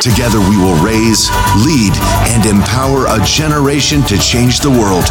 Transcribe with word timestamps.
Together 0.00 0.40
we 0.40 0.56
will 0.56 0.82
raise, 0.82 1.28
lead, 1.62 1.92
and 2.32 2.46
empower 2.46 3.04
a 3.04 3.22
generation 3.22 4.00
to 4.02 4.16
change 4.16 4.60
the 4.60 4.70
world. 4.70 5.04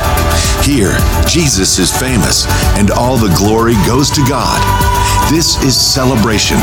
Here, 0.65 0.97
Jesus 1.27 1.77
is 1.77 1.95
famous, 1.95 2.47
and 2.75 2.89
all 2.89 3.15
the 3.15 3.33
glory 3.37 3.75
goes 3.85 4.09
to 4.09 4.25
God. 4.27 4.59
This 5.29 5.63
is 5.63 5.79
celebration. 5.79 6.57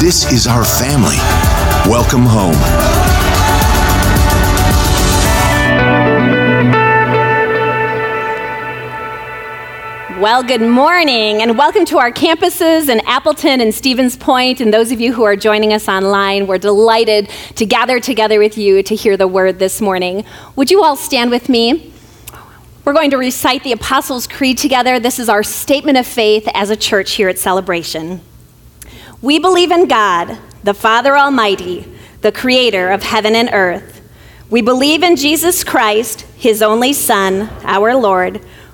This 0.00 0.32
is 0.32 0.48
our 0.48 0.64
family. 0.64 1.18
Welcome 1.86 2.26
home. 2.26 3.29
Well, 10.20 10.42
good 10.42 10.60
morning, 10.60 11.40
and 11.40 11.56
welcome 11.56 11.86
to 11.86 11.96
our 11.96 12.12
campuses 12.12 12.90
in 12.90 13.00
Appleton 13.06 13.62
and 13.62 13.74
Stevens 13.74 14.18
Point. 14.18 14.60
And 14.60 14.70
those 14.70 14.92
of 14.92 15.00
you 15.00 15.14
who 15.14 15.22
are 15.22 15.34
joining 15.34 15.72
us 15.72 15.88
online, 15.88 16.46
we're 16.46 16.58
delighted 16.58 17.30
to 17.54 17.64
gather 17.64 18.00
together 18.00 18.38
with 18.38 18.58
you 18.58 18.82
to 18.82 18.94
hear 18.94 19.16
the 19.16 19.26
word 19.26 19.58
this 19.58 19.80
morning. 19.80 20.26
Would 20.56 20.70
you 20.70 20.84
all 20.84 20.94
stand 20.94 21.30
with 21.30 21.48
me? 21.48 21.94
We're 22.84 22.92
going 22.92 23.12
to 23.12 23.16
recite 23.16 23.64
the 23.64 23.72
Apostles' 23.72 24.26
Creed 24.26 24.58
together. 24.58 25.00
This 25.00 25.18
is 25.18 25.30
our 25.30 25.42
statement 25.42 25.96
of 25.96 26.06
faith 26.06 26.46
as 26.52 26.68
a 26.68 26.76
church 26.76 27.12
here 27.12 27.30
at 27.30 27.38
Celebration. 27.38 28.20
We 29.22 29.38
believe 29.38 29.70
in 29.70 29.88
God, 29.88 30.36
the 30.62 30.74
Father 30.74 31.16
Almighty, 31.16 31.90
the 32.20 32.30
creator 32.30 32.90
of 32.90 33.02
heaven 33.02 33.34
and 33.34 33.48
earth. 33.54 34.02
We 34.50 34.60
believe 34.60 35.02
in 35.02 35.16
Jesus 35.16 35.64
Christ, 35.64 36.26
his 36.36 36.60
only 36.60 36.92
Son, 36.92 37.48
our 37.62 37.94
Lord 37.94 38.44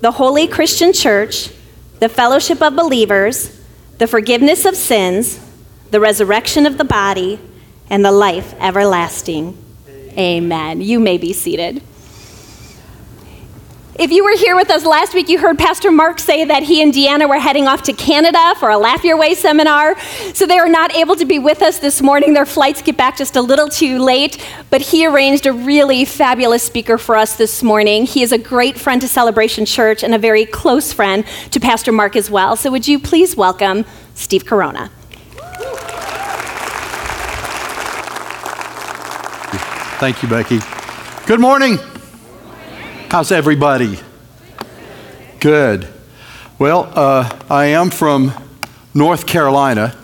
the 0.00 0.12
holy 0.12 0.46
Christian 0.46 0.92
church, 0.92 1.50
the 2.00 2.08
fellowship 2.08 2.62
of 2.62 2.76
believers, 2.76 3.60
the 3.98 4.06
forgiveness 4.06 4.64
of 4.64 4.76
sins, 4.76 5.40
the 5.90 6.00
resurrection 6.00 6.66
of 6.66 6.78
the 6.78 6.84
body, 6.84 7.40
and 7.88 8.04
the 8.04 8.12
life 8.12 8.54
everlasting. 8.58 9.56
Amen. 10.18 10.80
You 10.80 10.98
may 11.00 11.18
be 11.18 11.32
seated. 11.32 11.82
If 13.98 14.12
you 14.12 14.24
were 14.24 14.36
here 14.36 14.54
with 14.54 14.68
us 14.68 14.84
last 14.84 15.14
week, 15.14 15.30
you 15.30 15.38
heard 15.38 15.58
Pastor 15.58 15.90
Mark 15.90 16.18
say 16.18 16.44
that 16.44 16.62
he 16.62 16.82
and 16.82 16.92
Deanna 16.92 17.26
were 17.26 17.38
heading 17.38 17.66
off 17.66 17.82
to 17.84 17.94
Canada 17.94 18.54
for 18.58 18.68
a 18.68 18.76
Laugh 18.76 19.02
Your 19.04 19.16
Way 19.16 19.34
seminar. 19.34 19.98
So 20.34 20.44
they 20.44 20.58
are 20.58 20.68
not 20.68 20.94
able 20.94 21.16
to 21.16 21.24
be 21.24 21.38
with 21.38 21.62
us 21.62 21.78
this 21.78 22.02
morning. 22.02 22.34
Their 22.34 22.44
flights 22.44 22.82
get 22.82 22.98
back 22.98 23.16
just 23.16 23.36
a 23.36 23.40
little 23.40 23.70
too 23.70 23.98
late, 23.98 24.46
but 24.68 24.82
he 24.82 25.06
arranged 25.06 25.46
a 25.46 25.52
really 25.52 26.04
fabulous 26.04 26.62
speaker 26.62 26.98
for 26.98 27.16
us 27.16 27.36
this 27.36 27.62
morning. 27.62 28.04
He 28.04 28.22
is 28.22 28.32
a 28.32 28.38
great 28.38 28.78
friend 28.78 29.00
to 29.00 29.08
Celebration 29.08 29.64
Church 29.64 30.04
and 30.04 30.14
a 30.14 30.18
very 30.18 30.44
close 30.44 30.92
friend 30.92 31.24
to 31.50 31.58
Pastor 31.58 31.90
Mark 31.90 32.16
as 32.16 32.30
well. 32.30 32.54
So 32.54 32.70
would 32.70 32.86
you 32.86 32.98
please 32.98 33.34
welcome 33.34 33.86
Steve 34.14 34.44
Corona? 34.44 34.90
Thank 39.98 40.22
you, 40.22 40.28
Becky. 40.28 40.58
Good 41.26 41.40
morning. 41.40 41.78
How's 43.08 43.30
everybody? 43.30 44.00
Good. 45.38 45.86
Well, 46.58 46.90
uh, 46.92 47.38
I 47.48 47.66
am 47.66 47.90
from 47.90 48.32
North 48.94 49.28
Carolina, 49.28 49.96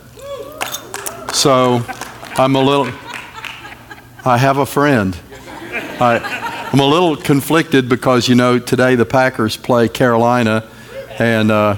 so 1.34 1.84
I'm 2.36 2.54
a 2.54 2.62
little. 2.62 2.86
I 4.24 4.38
have 4.38 4.58
a 4.58 4.64
friend. 4.64 5.18
I, 6.00 6.68
I'm 6.72 6.78
a 6.78 6.86
little 6.86 7.16
conflicted 7.16 7.88
because 7.88 8.28
you 8.28 8.36
know 8.36 8.60
today 8.60 8.94
the 8.94 9.04
Packers 9.04 9.56
play 9.56 9.88
Carolina, 9.88 10.66
and 11.18 11.50
uh, 11.50 11.76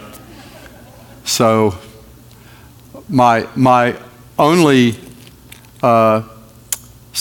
so 1.24 1.74
my 3.08 3.48
my 3.56 3.96
only 4.38 4.96
uh, 5.82 6.22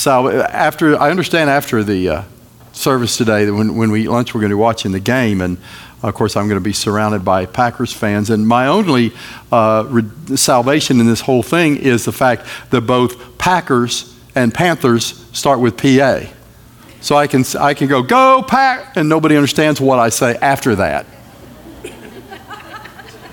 after 0.05 0.99
I 0.99 1.09
understand 1.09 1.49
after 1.49 1.85
the 1.85 2.09
uh, 2.09 2.23
service 2.73 3.17
today 3.17 3.45
that 3.45 3.53
when, 3.53 3.75
when 3.75 3.91
we 3.91 4.03
eat 4.03 4.09
lunch, 4.09 4.33
we're 4.33 4.41
going 4.41 4.49
to 4.49 4.55
be 4.55 4.59
watching 4.59 4.91
the 4.91 4.99
game. 4.99 5.41
And 5.41 5.57
of 6.01 6.13
course, 6.13 6.35
I'm 6.35 6.47
going 6.47 6.59
to 6.59 6.63
be 6.63 6.73
surrounded 6.73 7.23
by 7.23 7.45
Packers 7.45 7.93
fans. 7.93 8.29
And 8.29 8.47
my 8.47 8.67
only 8.67 9.13
uh, 9.51 9.85
re- 9.87 10.35
salvation 10.35 10.99
in 10.99 11.05
this 11.05 11.21
whole 11.21 11.43
thing 11.43 11.77
is 11.77 12.05
the 12.05 12.11
fact 12.11 12.45
that 12.71 12.81
both 12.81 13.37
Packers 13.37 14.13
and 14.35 14.53
Panthers 14.53 15.25
start 15.31 15.59
with 15.59 15.77
PA. 15.77 16.23
So 16.99 17.15
I 17.15 17.27
can, 17.27 17.43
I 17.59 17.73
can 17.73 17.87
go, 17.87 18.01
go, 18.01 18.41
Pack, 18.41 18.97
and 18.97 19.07
nobody 19.07 19.35
understands 19.35 19.79
what 19.79 19.99
I 19.99 20.09
say 20.09 20.35
after 20.35 20.75
that. 20.75 21.05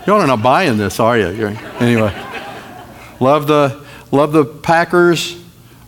Y'all 0.06 0.20
are 0.20 0.26
not 0.26 0.42
buying 0.42 0.76
this, 0.76 0.98
are 0.98 1.18
you? 1.18 1.26
Anyway, 1.78 2.12
love 3.20 3.46
the, 3.46 3.84
love 4.10 4.32
the 4.32 4.44
Packers, 4.44 5.40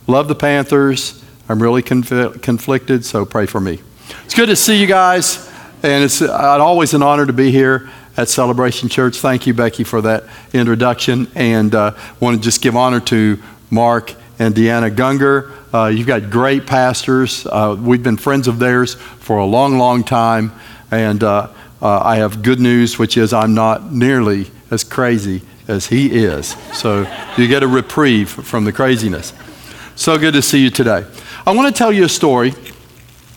love 0.07 0.27
the 0.27 0.35
Panthers. 0.35 1.22
I'm 1.49 1.61
really 1.61 1.81
conf- 1.81 2.41
conflicted, 2.41 3.03
so 3.03 3.25
pray 3.25 3.45
for 3.45 3.59
me. 3.59 3.79
It's 4.23 4.33
good 4.33 4.47
to 4.47 4.55
see 4.55 4.79
you 4.79 4.87
guys, 4.87 5.51
and 5.83 6.03
it's 6.03 6.21
uh, 6.21 6.31
always 6.31 6.93
an 6.93 7.03
honor 7.03 7.25
to 7.25 7.33
be 7.33 7.51
here 7.51 7.89
at 8.15 8.29
Celebration 8.29 8.87
Church. 8.87 9.17
Thank 9.17 9.45
you, 9.45 9.53
Becky, 9.53 9.83
for 9.83 10.01
that 10.01 10.23
introduction, 10.53 11.27
and 11.35 11.75
uh, 11.75 11.95
want 12.21 12.37
to 12.37 12.41
just 12.41 12.61
give 12.61 12.77
honor 12.77 13.01
to 13.01 13.41
Mark 13.69 14.13
and 14.39 14.55
Deanna 14.55 14.95
Gungor. 14.95 15.51
Uh, 15.73 15.87
you've 15.87 16.07
got 16.07 16.29
great 16.29 16.65
pastors. 16.65 17.45
Uh, 17.45 17.75
we've 17.77 18.03
been 18.03 18.17
friends 18.17 18.47
of 18.47 18.59
theirs 18.59 18.93
for 18.93 19.39
a 19.39 19.45
long, 19.45 19.77
long 19.77 20.03
time, 20.03 20.53
and 20.91 21.23
uh, 21.23 21.49
uh, 21.81 21.99
I 21.99 22.17
have 22.17 22.41
good 22.41 22.61
news, 22.61 22.97
which 22.97 23.17
is 23.17 23.33
I'm 23.33 23.53
not 23.53 23.91
nearly 23.91 24.49
as 24.71 24.85
crazy 24.85 25.41
as 25.67 25.87
he 25.87 26.23
is. 26.23 26.55
So 26.71 27.01
you 27.37 27.49
get 27.49 27.63
a 27.63 27.67
reprieve 27.67 28.29
from 28.29 28.63
the 28.63 28.71
craziness. 28.71 29.33
So 29.95 30.17
good 30.17 30.33
to 30.33 30.41
see 30.41 30.63
you 30.63 30.69
today. 30.69 31.05
I 31.45 31.51
want 31.51 31.75
to 31.75 31.77
tell 31.77 31.91
you 31.91 32.05
a 32.05 32.09
story. 32.09 32.53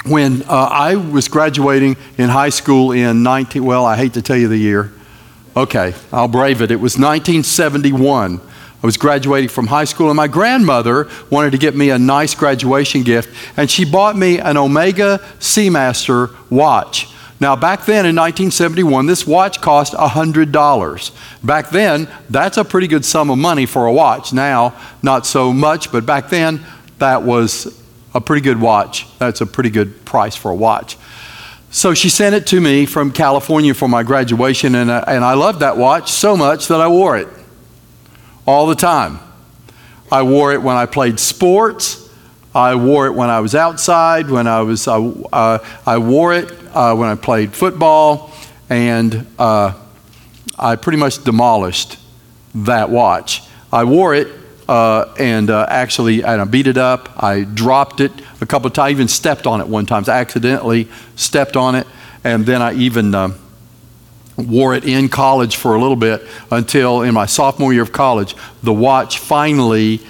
When 0.04 0.42
uh, 0.42 0.68
I 0.70 0.94
was 0.94 1.26
graduating 1.26 1.96
in 2.16 2.28
high 2.28 2.50
school 2.50 2.92
in 2.92 3.24
19, 3.24 3.64
well, 3.64 3.84
I 3.84 3.96
hate 3.96 4.14
to 4.14 4.22
tell 4.22 4.36
you 4.36 4.46
the 4.46 4.56
year. 4.56 4.92
Okay, 5.56 5.92
I'll 6.12 6.28
brave 6.28 6.62
it. 6.62 6.70
It 6.70 6.76
was 6.76 6.92
1971. 6.92 8.40
I 8.40 8.86
was 8.86 8.96
graduating 8.96 9.48
from 9.48 9.66
high 9.66 9.86
school, 9.86 10.08
and 10.08 10.16
my 10.16 10.28
grandmother 10.28 11.08
wanted 11.30 11.50
to 11.50 11.58
get 11.58 11.74
me 11.74 11.90
a 11.90 11.98
nice 11.98 12.36
graduation 12.36 13.02
gift, 13.02 13.28
and 13.56 13.68
she 13.68 13.84
bought 13.84 14.16
me 14.16 14.38
an 14.38 14.56
Omega 14.56 15.18
Seamaster 15.40 16.32
watch. 16.48 17.08
Now, 17.40 17.56
back 17.56 17.86
then 17.86 18.06
in 18.06 18.14
1971, 18.14 19.06
this 19.06 19.26
watch 19.26 19.60
cost 19.60 19.94
$100. 19.94 21.44
Back 21.44 21.70
then, 21.70 22.08
that's 22.30 22.56
a 22.56 22.64
pretty 22.64 22.86
good 22.86 23.04
sum 23.04 23.30
of 23.30 23.38
money 23.38 23.66
for 23.66 23.86
a 23.86 23.92
watch. 23.92 24.32
Now, 24.32 24.78
not 25.02 25.26
so 25.26 25.52
much, 25.52 25.90
but 25.90 26.06
back 26.06 26.28
then, 26.28 26.64
that 26.98 27.24
was 27.24 27.82
a 28.16 28.20
pretty 28.20 28.40
good 28.40 28.58
watch. 28.58 29.06
That's 29.18 29.42
a 29.42 29.46
pretty 29.46 29.68
good 29.68 30.06
price 30.06 30.34
for 30.34 30.50
a 30.50 30.54
watch. 30.54 30.96
So 31.70 31.92
she 31.92 32.08
sent 32.08 32.34
it 32.34 32.46
to 32.46 32.60
me 32.60 32.86
from 32.86 33.12
California 33.12 33.74
for 33.74 33.88
my 33.88 34.02
graduation, 34.02 34.74
and 34.74 34.90
I, 34.90 35.00
and 35.06 35.22
I 35.22 35.34
loved 35.34 35.60
that 35.60 35.76
watch 35.76 36.10
so 36.10 36.34
much 36.34 36.68
that 36.68 36.80
I 36.80 36.88
wore 36.88 37.18
it 37.18 37.28
all 38.46 38.66
the 38.66 38.74
time. 38.74 39.18
I 40.10 40.22
wore 40.22 40.54
it 40.54 40.62
when 40.62 40.76
I 40.76 40.86
played 40.86 41.20
sports. 41.20 42.08
I 42.54 42.74
wore 42.76 43.06
it 43.06 43.12
when 43.12 43.28
I 43.28 43.40
was 43.40 43.54
outside. 43.54 44.30
When 44.30 44.46
I 44.46 44.62
was, 44.62 44.88
uh, 44.88 45.10
uh, 45.30 45.58
I 45.84 45.98
wore 45.98 46.32
it 46.32 46.50
uh, 46.72 46.94
when 46.94 47.10
I 47.10 47.16
played 47.16 47.52
football, 47.52 48.32
and 48.70 49.26
uh, 49.38 49.74
I 50.58 50.76
pretty 50.76 50.98
much 50.98 51.22
demolished 51.22 51.98
that 52.54 52.88
watch. 52.88 53.42
I 53.70 53.84
wore 53.84 54.14
it 54.14 54.28
uh, 54.68 55.14
and 55.18 55.50
uh, 55.50 55.66
actually 55.68 56.22
and 56.22 56.40
I 56.40 56.44
beat 56.44 56.66
it 56.66 56.76
up. 56.76 57.22
I 57.22 57.44
dropped 57.44 58.00
it 58.00 58.12
a 58.40 58.46
couple 58.46 58.66
of 58.66 58.72
times, 58.72 58.88
I 58.88 58.90
even 58.90 59.08
stepped 59.08 59.46
on 59.46 59.60
it 59.60 59.68
one 59.68 59.86
time. 59.86 60.04
I 60.06 60.12
accidentally 60.12 60.88
stepped 61.14 61.56
on 61.56 61.74
it, 61.74 61.86
and 62.24 62.44
then 62.44 62.62
I 62.62 62.74
even 62.74 63.14
um, 63.14 63.34
wore 64.36 64.74
it 64.74 64.84
in 64.84 65.08
college 65.08 65.56
for 65.56 65.74
a 65.74 65.80
little 65.80 65.96
bit 65.96 66.26
until 66.50 67.02
in 67.02 67.14
my 67.14 67.26
sophomore 67.26 67.72
year 67.72 67.82
of 67.82 67.92
college, 67.92 68.36
the 68.62 68.72
watch 68.72 69.18
finally 69.18 70.00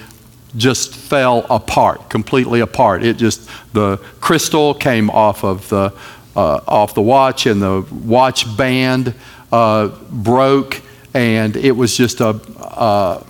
just 0.55 0.95
fell 0.95 1.45
apart, 1.49 2.09
completely 2.09 2.59
apart. 2.59 3.03
It 3.03 3.17
just, 3.17 3.49
the 3.73 3.97
crystal 4.19 4.73
came 4.73 5.09
off 5.09 5.43
of 5.43 5.67
the, 5.69 5.93
uh, 6.35 6.61
off 6.67 6.93
the 6.93 7.01
watch 7.01 7.45
and 7.45 7.61
the 7.61 7.85
watch 7.91 8.57
band 8.57 9.13
uh, 9.51 9.87
broke 10.09 10.81
and 11.13 11.55
it 11.55 11.71
was 11.71 11.95
just 11.95 12.19
a, 12.19 12.29
uh, 12.59 13.23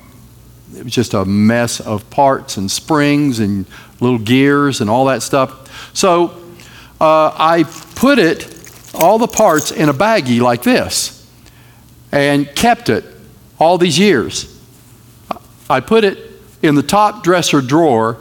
it 0.75 0.83
was 0.83 0.93
just 0.93 1.13
a 1.13 1.25
mess 1.25 1.79
of 1.79 2.09
parts 2.09 2.57
and 2.57 2.69
springs 2.69 3.39
and 3.39 3.65
little 3.99 4.19
gears 4.19 4.81
and 4.81 4.89
all 4.89 5.05
that 5.05 5.21
stuff. 5.23 5.95
So 5.95 6.29
uh, 6.99 7.31
I 7.37 7.63
put 7.95 8.19
it, 8.19 8.53
all 8.93 9.17
the 9.17 9.27
parts, 9.27 9.71
in 9.71 9.89
a 9.89 9.93
baggie 9.93 10.41
like 10.41 10.63
this 10.63 11.17
and 12.11 12.53
kept 12.55 12.89
it 12.89 13.05
all 13.59 13.77
these 13.77 13.97
years. 13.97 14.53
I 15.69 15.79
put 15.79 16.03
it 16.03 16.17
in 16.61 16.75
the 16.75 16.83
top 16.83 17.23
dresser 17.23 17.61
drawer 17.61 18.17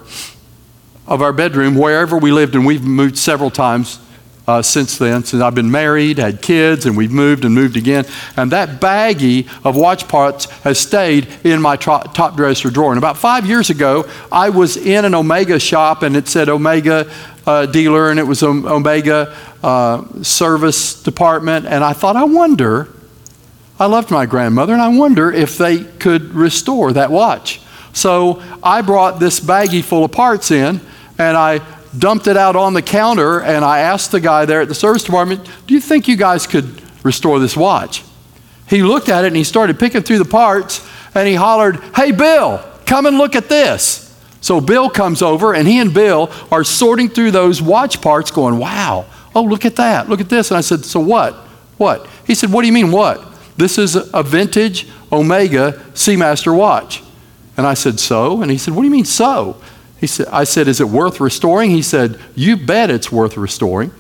of 1.07 1.23
our 1.23 1.33
bedroom 1.33 1.77
wherever 1.77 2.19
we 2.19 2.33
lived, 2.33 2.55
and 2.55 2.67
we've 2.67 2.83
moved 2.83 3.17
several 3.17 3.51
times 3.51 4.01
uh, 4.47 4.63
since 4.63 4.97
then, 4.99 5.25
since 5.25 5.43
I've 5.43 5.55
been 5.55 5.71
married, 5.71 6.19
had 6.19 6.41
kids, 6.41 6.87
and 6.87 6.97
we've 6.97 7.11
moved 7.11 7.45
and 7.45 7.55
moved 7.55 7.77
again. 7.77 8.05
And 8.37 8.53
that 8.53 8.81
baggie 8.81 9.49
of 9.65 9.77
watch 9.77 10.07
parts 10.07 10.45
has 10.61 10.79
stayed 10.79 11.27
in 11.45 11.61
my 11.61 11.77
top 11.77 12.37
dresser 12.37 12.71
drawer. 12.71 12.93
And 12.93 12.99
about 12.99 13.17
five 13.17 13.47
years 13.47 13.71
ago, 13.71 14.09
I 14.31 14.51
was 14.51 14.77
in 14.77 15.05
an 15.05 15.15
Omega 15.15 15.59
shop, 15.59 16.03
and 16.03 16.17
it 16.17 16.29
said 16.29 16.49
Omega 16.49 17.11
uh, 17.47 17.67
dealer, 17.67 18.11
and 18.11 18.21
it 18.21 18.27
was 18.27 18.43
Omega 18.43 19.37
uh, 19.63 20.05
service 20.23 21.03
department. 21.03 21.67
And 21.67 21.83
I 21.83 21.93
thought, 21.93 22.17
I 22.17 22.25
wonder, 22.25 22.89
I 23.81 23.87
loved 23.87 24.11
my 24.11 24.27
grandmother, 24.27 24.73
and 24.73 24.83
I 24.83 24.89
wonder 24.89 25.33
if 25.33 25.59
they 25.59 25.83
could 25.83 26.35
restore 26.35 26.93
that 26.93 27.11
watch. 27.11 27.61
So 27.93 28.43
I 28.63 28.83
brought 28.83 29.19
this 29.19 29.41
baggie 29.41 29.83
full 29.83 30.05
of 30.05 30.13
parts 30.13 30.51
in, 30.51 30.81
and 31.19 31.37
I 31.37 31.61
dumped 31.99 32.27
it 32.27 32.37
out 32.37 32.57
on 32.57 32.75
the 32.75 32.83
counter, 32.83 33.41
and 33.41 33.65
I 33.65 33.81
asked 33.81 34.13
the 34.13 34.21
guy 34.21 34.45
there 34.45 34.61
at 34.61 34.69
the 34.69 34.75
service 34.75 35.05
department, 35.05 35.49
Do 35.67 35.75
you 35.75 35.81
think 35.81 36.09
you 36.09 36.17
guys 36.17 36.47
could 36.47 36.83
restore 37.05 37.39
this 37.39 37.57
watch? 37.57 38.03
He 38.69 38.83
looked 38.83 39.09
at 39.09 39.25
it 39.25 39.29
and 39.29 39.37
he 39.37 39.45
started 39.45 39.79
picking 39.79 40.03
through 40.03 40.19
the 40.19 40.25
parts, 40.25 40.87
and 41.15 41.29
he 41.29 41.35
hollered, 41.35 41.77
Hey, 41.95 42.13
Bill, 42.13 42.63
come 42.85 43.07
and 43.07 43.19
look 43.19 43.37
at 43.37 43.49
this. 43.49 44.03
So 44.41 44.61
Bill 44.61 44.91
comes 44.91 45.23
over, 45.23 45.55
and 45.55 45.67
he 45.67 45.81
and 45.81 45.93
Bill 45.93 46.31
are 46.53 46.65
sorting 46.65 47.09
through 47.09 47.33
those 47.33 47.61
watch 47.61 48.01
parts, 48.01 48.31
going, 48.31 48.59
Wow, 48.59 49.07
oh, 49.35 49.43
look 49.43 49.65
at 49.65 49.77
that, 49.77 50.09
look 50.09 50.21
at 50.21 50.29
this. 50.29 50.51
And 50.51 50.59
I 50.59 50.61
said, 50.61 50.85
So 50.85 51.01
what? 51.01 51.35
What? 51.77 52.09
He 52.27 52.35
said, 52.35 52.53
What 52.53 52.63
do 52.63 52.67
you 52.67 52.73
mean, 52.73 52.91
what? 52.91 53.23
This 53.57 53.79
is 53.79 53.97
a 53.97 54.23
vintage 54.23 54.87
Omega 55.11 55.73
Seamaster 55.95 56.57
watch. 56.57 57.03
And 57.57 57.67
I 57.67 57.75
said, 57.75 57.99
So? 57.99 58.43
And 58.43 58.51
he 58.51 58.59
said, 58.59 58.75
What 58.75 58.83
do 58.83 58.87
you 58.87 58.93
mean, 58.93 59.05
so? 59.05 59.61
He 60.01 60.07
said, 60.07 60.27
I 60.29 60.45
said, 60.45 60.69
Is 60.69 60.81
it 60.81 60.89
worth 60.89 61.21
restoring? 61.21 61.71
He 61.71 61.83
said, 61.83 62.21
You 62.35 62.57
bet 62.57 62.91
it's 62.91 63.11
worth 63.11 63.37
restoring. 63.37 63.93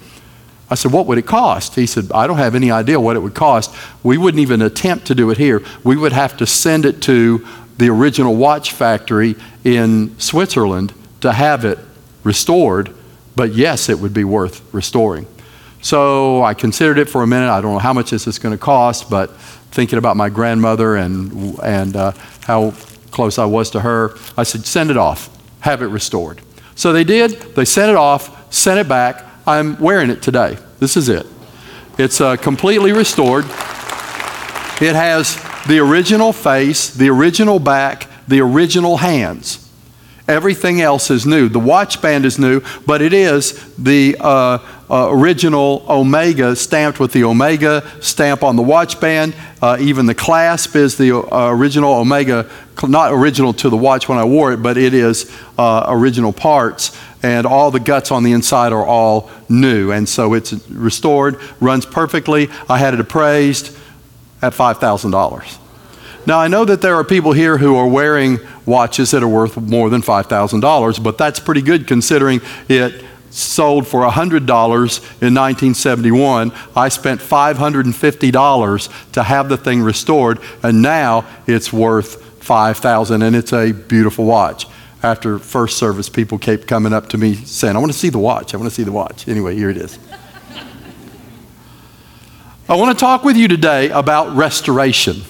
I 0.69 0.75
said, 0.75 0.93
What 0.93 1.07
would 1.07 1.19
it 1.19 1.27
cost? 1.27 1.75
He 1.75 1.87
said, 1.87 2.11
I 2.13 2.27
don't 2.27 2.39
have 2.39 2.55
any 2.55 2.71
idea 2.71 3.01
what 3.01 3.17
it 3.17 3.21
would 3.21 3.35
cost. 3.35 3.75
We 4.03 4.19
wouldn't 4.19 4.41
even 4.41 4.63
attempt 4.63 5.07
to 5.07 5.15
do 5.15 5.31
it 5.31 5.39
here. 5.39 5.63
We 5.85 5.97
would 5.97 6.13
have 6.13 6.37
to 6.39 6.47
send 6.47 6.85
it 6.85 7.01
to 7.03 7.47
the 7.79 7.89
original 7.89 8.35
watch 8.35 8.73
factory 8.73 9.37
in 9.65 10.19
Switzerland 10.19 10.93
to 11.21 11.33
have 11.33 11.65
it 11.65 11.79
restored. 12.25 12.91
But 13.35 13.55
yes, 13.55 13.89
it 13.89 13.99
would 13.99 14.15
be 14.15 14.25
worth 14.25 14.63
restoring. 14.73 15.27
So 15.83 16.43
I 16.43 16.55
considered 16.55 16.99
it 16.99 17.09
for 17.09 17.23
a 17.23 17.27
minute. 17.27 17.51
I 17.51 17.61
don't 17.61 17.73
know 17.73 17.79
how 17.79 17.93
much 17.93 18.11
this 18.11 18.27
is 18.27 18.39
going 18.39 18.55
to 18.55 18.59
cost, 18.59 19.09
but 19.09 19.37
thinking 19.71 19.99
about 19.99 20.17
my 20.17 20.31
grandmother 20.31 20.97
and, 20.97 21.59
and 21.61 21.95
uh, 21.95 22.13
how 22.43 22.73
close 23.11 23.39
I 23.39 23.45
was 23.45 23.71
to 23.71 23.81
her, 23.81 24.17
I 24.37 24.43
said, 24.43 24.67
send 24.67 24.91
it 24.91 24.97
off 24.97 25.31
have 25.67 25.83
it 25.83 25.89
restored. 25.89 26.41
So 26.77 26.93
they 26.93 27.03
did. 27.03 27.33
They 27.57 27.65
sent 27.65 27.91
it 27.91 27.97
off, 27.97 28.55
sent 28.55 28.79
it 28.79 28.89
back. 28.89 29.25
I'm 29.47 29.79
wearing 29.81 30.11
it 30.11 30.23
today. 30.23 30.59
This 30.79 30.97
is 30.97 31.09
it. 31.09 31.27
It's 31.99 32.21
uh, 32.21 32.37
completely 32.37 32.93
restored. 32.93 33.45
It 33.45 34.95
has 34.95 35.37
the 35.67 35.81
original 35.81 36.33
face, 36.33 36.91
the 36.91 37.09
original 37.09 37.59
back, 37.59 38.09
the 38.29 38.41
original 38.41 38.99
hands. 38.99 39.69
Everything 40.29 40.81
else 40.81 41.11
is 41.11 41.27
new. 41.27 41.49
The 41.49 41.59
watch 41.59 42.01
band 42.01 42.25
is 42.25 42.39
new, 42.39 42.61
but 42.87 43.03
it 43.03 43.13
is 43.13 43.75
the 43.75 44.17
uh, 44.21 44.59
uh, 44.89 45.09
original 45.11 45.85
Omega 45.89 46.55
stamped 46.55 47.01
with 47.01 47.13
the 47.13 47.25
Omega 47.25 47.89
stamp 48.01 48.43
on 48.43 48.57
the 48.57 48.63
watch 48.63 49.01
band. 49.01 49.35
Uh, 49.61 49.77
even 49.81 50.07
the 50.07 50.15
clasp 50.15 50.77
is 50.77 50.97
the 50.97 51.17
uh, 51.17 51.51
original 51.51 51.93
Omega, 51.95 52.49
not 52.87 53.13
original 53.13 53.53
to 53.55 53.69
the 53.69 53.77
watch 53.77 54.09
when 54.09 54.19
I 54.19 54.25
wore 54.25 54.53
it, 54.53 54.59
but 54.63 54.77
it 54.77 54.95
is 54.95 55.31
uh, 55.59 55.87
original 55.89 56.33
parts. 56.33 56.97
And 57.23 57.47
all 57.47 57.71
the 57.71 57.81
guts 57.81 58.13
on 58.13 58.23
the 58.23 58.33
inside 58.33 58.73
are 58.73 58.87
all 58.87 59.31
new. 59.49 59.91
And 59.91 60.09
so 60.09 60.35
it's 60.35 60.53
restored, 60.69 61.41
runs 61.61 61.85
perfectly. 61.85 62.49
I 62.69 62.79
had 62.79 62.95
it 62.95 63.01
appraised 63.01 63.77
at 64.43 64.53
$5,000. 64.53 65.59
Now, 66.27 66.41
I 66.41 66.49
know 66.49 66.65
that 66.65 66.83
there 66.83 66.97
are 66.97 67.05
people 67.05 67.33
here 67.33 67.57
who 67.59 67.77
are 67.77 67.87
wearing 67.87 68.39
watches 68.65 69.13
that 69.13 69.23
are 69.23 69.29
worth 69.29 69.57
more 69.57 69.89
than 69.91 70.03
$5,000, 70.03 71.03
but 71.03 71.19
that's 71.19 71.39
pretty 71.39 71.63
good 71.63 71.87
considering 71.87 72.41
it 72.69 73.05
sold 73.37 73.87
for 73.87 74.01
$100 74.01 74.41
in 74.41 75.35
1971. 75.35 76.53
I 76.75 76.89
spent 76.89 77.21
$550 77.21 79.13
to 79.13 79.23
have 79.23 79.49
the 79.49 79.57
thing 79.57 79.83
restored, 79.83 80.41
and 80.63 80.81
now 80.81 81.27
it's 81.47 81.73
worth 81.73 82.23
5000 82.43 83.23
and 83.23 83.35
it's 83.35 83.53
a 83.53 83.73
beautiful 83.73 84.25
watch. 84.25 84.67
After 85.03 85.39
first 85.39 85.77
service, 85.79 86.09
people 86.09 86.39
kept 86.39 86.67
coming 86.67 86.93
up 86.93 87.09
to 87.11 87.19
me 87.19 87.35
saying, 87.35 87.77
I 87.77 87.79
want 87.79 87.93
to 87.93 87.99
see 87.99 88.09
the 88.09 88.19
watch. 88.19 88.55
I 88.55 88.57
want 88.57 88.71
to 88.71 88.75
see 88.75 88.85
the 88.85 88.93
watch. 88.93 89.29
Anyway, 89.29 89.55
here 89.55 89.69
it 89.69 89.77
is. 89.77 89.99
I 92.69 92.75
want 92.75 92.97
to 92.97 93.01
talk 93.01 93.23
with 93.23 93.37
you 93.37 93.47
today 93.49 93.91
about 93.91 94.35
restoration. 94.35 95.23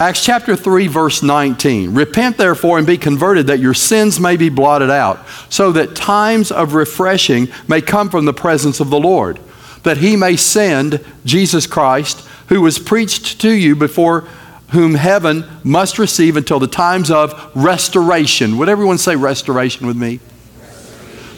Acts 0.00 0.24
chapter 0.24 0.54
3, 0.54 0.86
verse 0.86 1.24
19. 1.24 1.92
Repent 1.92 2.36
therefore 2.36 2.78
and 2.78 2.86
be 2.86 2.96
converted 2.96 3.48
that 3.48 3.58
your 3.58 3.74
sins 3.74 4.20
may 4.20 4.36
be 4.36 4.48
blotted 4.48 4.90
out, 4.90 5.26
so 5.48 5.72
that 5.72 5.96
times 5.96 6.52
of 6.52 6.74
refreshing 6.74 7.48
may 7.66 7.80
come 7.80 8.08
from 8.08 8.24
the 8.24 8.32
presence 8.32 8.78
of 8.78 8.90
the 8.90 9.00
Lord, 9.00 9.40
that 9.82 9.96
he 9.96 10.14
may 10.14 10.36
send 10.36 11.04
Jesus 11.24 11.66
Christ, 11.66 12.20
who 12.46 12.62
was 12.62 12.78
preached 12.78 13.40
to 13.40 13.50
you 13.50 13.74
before 13.74 14.20
whom 14.70 14.94
heaven 14.94 15.44
must 15.64 15.98
receive 15.98 16.36
until 16.36 16.60
the 16.60 16.68
times 16.68 17.10
of 17.10 17.50
restoration. 17.56 18.56
Would 18.58 18.68
everyone 18.68 18.98
say 18.98 19.16
restoration 19.16 19.84
with 19.84 19.96
me? 19.96 20.20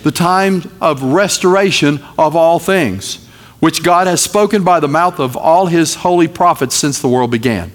The 0.03 0.11
time 0.11 0.71
of 0.83 1.03
restoration 1.03 2.01
of 2.19 2.37
all 2.37 2.59
things, 2.59 3.27
which 3.59 3.83
God 3.83 4.07
has 4.07 4.21
spoken 4.21 4.65
by 4.65 4.81
the 4.81 4.89
mouth 4.89 5.19
of 5.19 5.35
all 5.35 5.67
his 5.67 5.95
holy 5.95 6.29
prophets 6.29 6.75
since 6.75 6.99
the 6.99 7.09
world 7.09 7.31
began. 7.31 7.73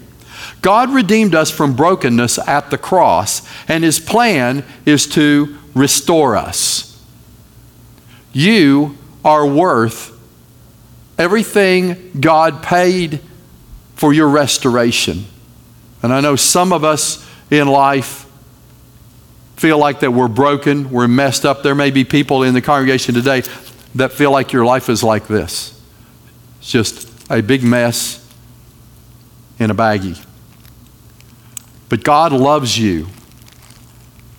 God 0.62 0.90
redeemed 0.90 1.34
us 1.34 1.50
from 1.50 1.76
brokenness 1.76 2.38
at 2.48 2.70
the 2.70 2.78
cross, 2.78 3.46
and 3.68 3.84
His 3.84 4.00
plan 4.00 4.64
is 4.84 5.06
to 5.08 5.56
restore 5.74 6.36
us. 6.36 7.04
You 8.32 8.96
are 9.24 9.46
worth 9.46 10.12
everything 11.18 12.12
God 12.20 12.62
paid 12.62 13.20
for 13.94 14.12
your 14.12 14.28
restoration. 14.28 15.24
And 16.02 16.12
I 16.12 16.20
know 16.20 16.36
some 16.36 16.72
of 16.72 16.84
us 16.84 17.26
in 17.50 17.68
life 17.68 18.26
feel 19.56 19.78
like 19.78 20.00
that 20.00 20.10
we're 20.10 20.28
broken, 20.28 20.90
we're 20.90 21.08
messed 21.08 21.46
up. 21.46 21.62
There 21.62 21.74
may 21.74 21.90
be 21.90 22.04
people 22.04 22.42
in 22.42 22.52
the 22.54 22.60
congregation 22.60 23.14
today 23.14 23.42
that 23.94 24.12
feel 24.12 24.30
like 24.30 24.52
your 24.52 24.64
life 24.66 24.88
is 24.88 25.02
like 25.02 25.26
this. 25.26 25.80
It's 26.58 26.70
just 26.70 27.10
a 27.30 27.40
big 27.40 27.62
mess 27.62 28.22
in 29.58 29.70
a 29.70 29.74
baggie. 29.74 30.22
But 31.88 32.04
God 32.04 32.32
loves 32.32 32.78
you. 32.78 33.08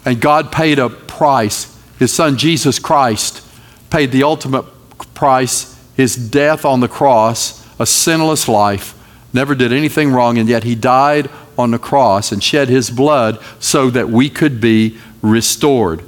And 0.06 0.22
God 0.22 0.52
paid 0.52 0.80
a 0.80 0.90
price. 0.90 1.78
His 2.00 2.14
son 2.14 2.38
Jesus 2.38 2.80
Christ 2.80 3.44
paid 3.90 4.12
the 4.12 4.24
ultimate 4.24 4.66
price, 5.14 5.82
his 5.96 6.16
death 6.16 6.66
on 6.66 6.80
the 6.80 6.88
cross, 6.88 7.66
a 7.80 7.86
sinless 7.86 8.48
life, 8.48 8.94
never 9.34 9.56
did 9.56 9.72
anything 9.72 10.12
wrong, 10.12 10.38
and 10.38 10.50
yet 10.50 10.64
he 10.64 10.76
died 10.76 11.30
on 11.58 11.72
the 11.72 11.80
cross 11.80 12.32
and 12.32 12.44
shed 12.44 12.70
his 12.70 12.90
blood 12.90 13.40
so 13.60 13.90
that 13.90 14.10
we 14.10 14.30
could 14.30 14.62
be 14.62 14.98
restored. 15.22 16.04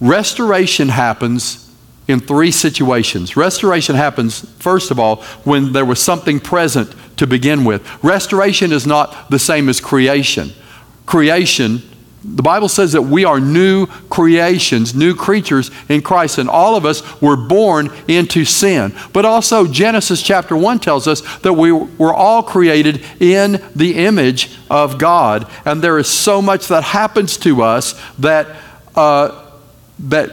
Restoration 0.00 0.88
happens 0.88 1.70
in 2.06 2.20
three 2.20 2.50
situations. 2.50 3.36
Restoration 3.36 3.96
happens, 3.96 4.48
first 4.58 4.90
of 4.90 5.00
all, 5.00 5.22
when 5.44 5.72
there 5.72 5.84
was 5.84 6.00
something 6.00 6.38
present 6.38 6.94
to 7.16 7.26
begin 7.26 7.64
with. 7.64 7.82
Restoration 8.02 8.72
is 8.72 8.86
not 8.86 9.30
the 9.30 9.38
same 9.38 9.68
as 9.68 9.80
creation. 9.80 10.52
Creation, 11.06 11.82
the 12.24 12.42
Bible 12.42 12.68
says 12.68 12.92
that 12.92 13.02
we 13.02 13.24
are 13.24 13.38
new 13.38 13.86
creations, 13.86 14.94
new 14.94 15.14
creatures 15.14 15.70
in 15.88 16.02
Christ, 16.02 16.38
and 16.38 16.48
all 16.48 16.74
of 16.74 16.84
us 16.84 17.20
were 17.22 17.36
born 17.36 17.90
into 18.08 18.44
sin. 18.44 18.92
But 19.12 19.24
also, 19.24 19.66
Genesis 19.66 20.22
chapter 20.22 20.56
1 20.56 20.80
tells 20.80 21.06
us 21.06 21.20
that 21.38 21.52
we 21.52 21.70
were 21.70 22.12
all 22.12 22.42
created 22.42 23.04
in 23.20 23.62
the 23.76 23.94
image 24.04 24.56
of 24.68 24.98
God, 24.98 25.48
and 25.64 25.82
there 25.82 25.98
is 25.98 26.08
so 26.08 26.42
much 26.42 26.66
that 26.68 26.82
happens 26.82 27.36
to 27.38 27.62
us 27.62 28.00
that, 28.18 28.56
uh, 28.96 29.44
that 30.00 30.32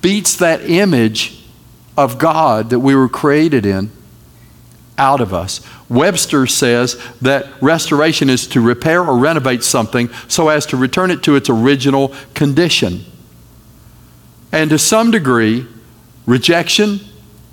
beats 0.00 0.36
that 0.36 0.62
image 0.70 1.44
of 1.96 2.18
God 2.18 2.70
that 2.70 2.78
we 2.78 2.94
were 2.94 3.08
created 3.08 3.66
in 3.66 3.90
out 4.98 5.20
of 5.20 5.32
us. 5.32 5.60
Webster 5.88 6.46
says 6.46 7.00
that 7.22 7.46
restoration 7.62 8.28
is 8.28 8.46
to 8.48 8.60
repair 8.60 9.02
or 9.02 9.16
renovate 9.16 9.62
something 9.62 10.10
so 10.26 10.48
as 10.48 10.66
to 10.66 10.76
return 10.76 11.10
it 11.10 11.22
to 11.22 11.36
its 11.36 11.48
original 11.48 12.14
condition. 12.34 13.04
And 14.52 14.70
to 14.70 14.78
some 14.78 15.10
degree, 15.10 15.66
rejection, 16.26 17.00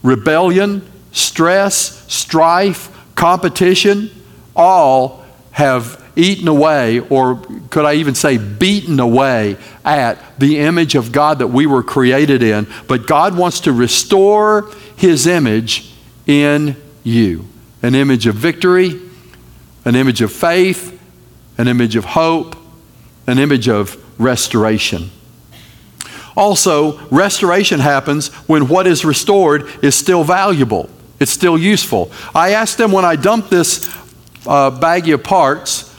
rebellion, 0.04 0.86
stress, 1.12 2.12
strife, 2.12 2.90
competition, 3.16 4.10
all 4.56 5.24
have 5.52 6.04
eaten 6.16 6.48
away, 6.48 7.00
or 7.00 7.42
could 7.70 7.86
I 7.86 7.96
even 7.96 8.16
say 8.16 8.38
beaten 8.38 9.00
away, 9.00 9.58
at 9.84 10.18
the 10.40 10.60
image 10.60 10.96
of 10.96 11.12
God 11.12 11.40
that 11.40 11.48
we 11.48 11.66
were 11.66 11.84
created 11.84 12.42
in. 12.42 12.68
But 12.88 13.06
God 13.08 13.38
wants 13.38 13.62
to 13.62 13.72
restore 13.72 14.72
His 14.96 15.28
image 15.28 15.92
in 16.26 16.76
you 17.06 17.46
an 17.82 17.94
image 17.94 18.26
of 18.26 18.36
victory, 18.36 19.00
an 19.86 19.96
image 19.96 20.22
of 20.22 20.32
faith, 20.32 21.00
an 21.58 21.68
image 21.68 21.96
of 21.96 22.04
hope, 22.04 22.56
an 23.28 23.38
image 23.38 23.70
of 23.70 24.04
restoration. 24.20 25.12
Also, 26.36 26.98
restoration 27.10 27.80
happens 27.80 28.30
when 28.48 28.68
what 28.68 28.88
is 28.88 29.06
restored 29.06 29.70
is 29.84 29.96
still 29.96 30.24
valuable, 30.24 30.90
it's 31.20 31.32
still 31.32 31.58
useful. 31.58 32.12
I 32.34 32.52
asked 32.54 32.78
them 32.78 32.92
when 32.92 33.06
I 33.06 33.16
dumped 33.16 33.50
this 33.50 33.88
uh, 34.48 34.72
baggie 34.72 35.14
of 35.14 35.24
parts 35.24 35.96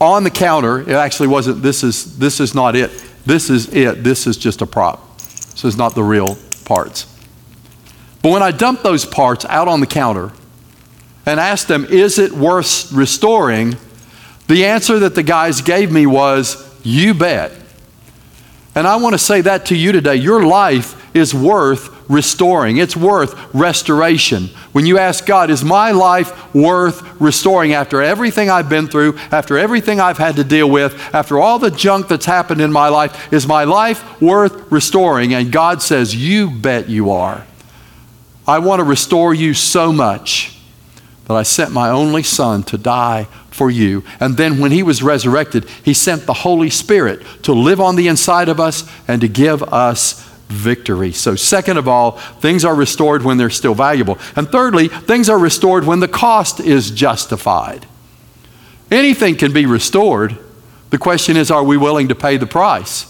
on 0.00 0.24
the 0.24 0.30
counter, 0.30 0.80
it 0.80 0.90
actually 0.90 1.28
wasn't, 1.28 1.62
this 1.62 1.82
is, 1.82 2.18
this 2.18 2.40
is 2.40 2.54
not 2.54 2.76
it. 2.76 2.90
This 3.24 3.50
is 3.50 3.72
it. 3.72 4.02
This 4.02 4.26
is 4.26 4.36
just 4.36 4.60
a 4.60 4.66
prop. 4.66 5.16
This 5.16 5.64
is 5.64 5.76
not 5.76 5.94
the 5.94 6.02
real 6.02 6.36
parts. 6.64 7.06
But 8.20 8.32
when 8.32 8.42
I 8.42 8.50
dumped 8.50 8.82
those 8.82 9.04
parts 9.04 9.44
out 9.44 9.68
on 9.68 9.80
the 9.80 9.86
counter, 9.86 10.32
and 11.26 11.38
asked 11.38 11.68
them, 11.68 11.84
Is 11.86 12.18
it 12.18 12.32
worth 12.32 12.92
restoring? 12.92 13.76
The 14.48 14.66
answer 14.66 14.98
that 15.00 15.14
the 15.14 15.22
guys 15.22 15.60
gave 15.60 15.92
me 15.92 16.06
was, 16.06 16.74
You 16.82 17.14
bet. 17.14 17.52
And 18.74 18.86
I 18.86 18.96
want 18.96 19.14
to 19.14 19.18
say 19.18 19.42
that 19.42 19.66
to 19.66 19.76
you 19.76 19.92
today. 19.92 20.16
Your 20.16 20.44
life 20.44 20.98
is 21.14 21.34
worth 21.34 21.90
restoring, 22.08 22.78
it's 22.78 22.96
worth 22.96 23.54
restoration. 23.54 24.48
When 24.72 24.86
you 24.86 24.98
ask 24.98 25.24
God, 25.24 25.50
Is 25.50 25.62
my 25.62 25.92
life 25.92 26.54
worth 26.54 27.20
restoring 27.20 27.72
after 27.72 28.02
everything 28.02 28.50
I've 28.50 28.68
been 28.68 28.88
through, 28.88 29.16
after 29.30 29.58
everything 29.58 30.00
I've 30.00 30.18
had 30.18 30.36
to 30.36 30.44
deal 30.44 30.68
with, 30.68 30.94
after 31.14 31.38
all 31.38 31.58
the 31.58 31.70
junk 31.70 32.08
that's 32.08 32.26
happened 32.26 32.60
in 32.60 32.72
my 32.72 32.88
life? 32.88 33.32
Is 33.32 33.46
my 33.46 33.64
life 33.64 34.20
worth 34.20 34.70
restoring? 34.72 35.34
And 35.34 35.52
God 35.52 35.82
says, 35.82 36.16
You 36.16 36.50
bet 36.50 36.88
you 36.88 37.10
are. 37.12 37.46
I 38.46 38.58
want 38.58 38.80
to 38.80 38.84
restore 38.84 39.32
you 39.32 39.54
so 39.54 39.92
much 39.92 40.58
that 41.26 41.34
I 41.34 41.42
sent 41.42 41.72
my 41.72 41.88
only 41.88 42.22
son 42.22 42.62
to 42.64 42.78
die 42.78 43.24
for 43.50 43.70
you. 43.70 44.02
And 44.18 44.36
then 44.36 44.58
when 44.58 44.72
he 44.72 44.82
was 44.82 45.02
resurrected, 45.02 45.68
he 45.84 45.94
sent 45.94 46.26
the 46.26 46.32
Holy 46.32 46.70
Spirit 46.70 47.22
to 47.42 47.52
live 47.52 47.80
on 47.80 47.96
the 47.96 48.08
inside 48.08 48.48
of 48.48 48.58
us 48.58 48.90
and 49.06 49.20
to 49.20 49.28
give 49.28 49.62
us 49.62 50.28
victory. 50.48 51.12
So, 51.12 51.34
second 51.36 51.78
of 51.78 51.88
all, 51.88 52.12
things 52.40 52.64
are 52.64 52.74
restored 52.74 53.22
when 53.22 53.38
they're 53.38 53.50
still 53.50 53.74
valuable. 53.74 54.18
And 54.36 54.48
thirdly, 54.48 54.88
things 54.88 55.28
are 55.28 55.38
restored 55.38 55.84
when 55.84 56.00
the 56.00 56.08
cost 56.08 56.60
is 56.60 56.90
justified. 56.90 57.86
Anything 58.90 59.36
can 59.36 59.52
be 59.52 59.64
restored. 59.64 60.36
The 60.90 60.98
question 60.98 61.36
is, 61.36 61.50
are 61.50 61.64
we 61.64 61.76
willing 61.76 62.08
to 62.08 62.14
pay 62.14 62.36
the 62.36 62.46
price? 62.46 63.08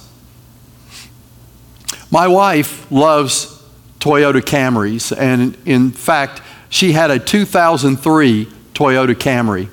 My 2.11 2.28
wife 2.28 2.90
loves 2.92 3.61
Toyota 3.99 4.40
Camrys, 4.40 5.16
and 5.16 5.57
in 5.64 5.90
fact, 5.90 6.42
she 6.72 6.92
had 6.92 7.10
a 7.10 7.18
2003 7.18 8.46
Toyota 8.72 9.14
Camry 9.14 9.68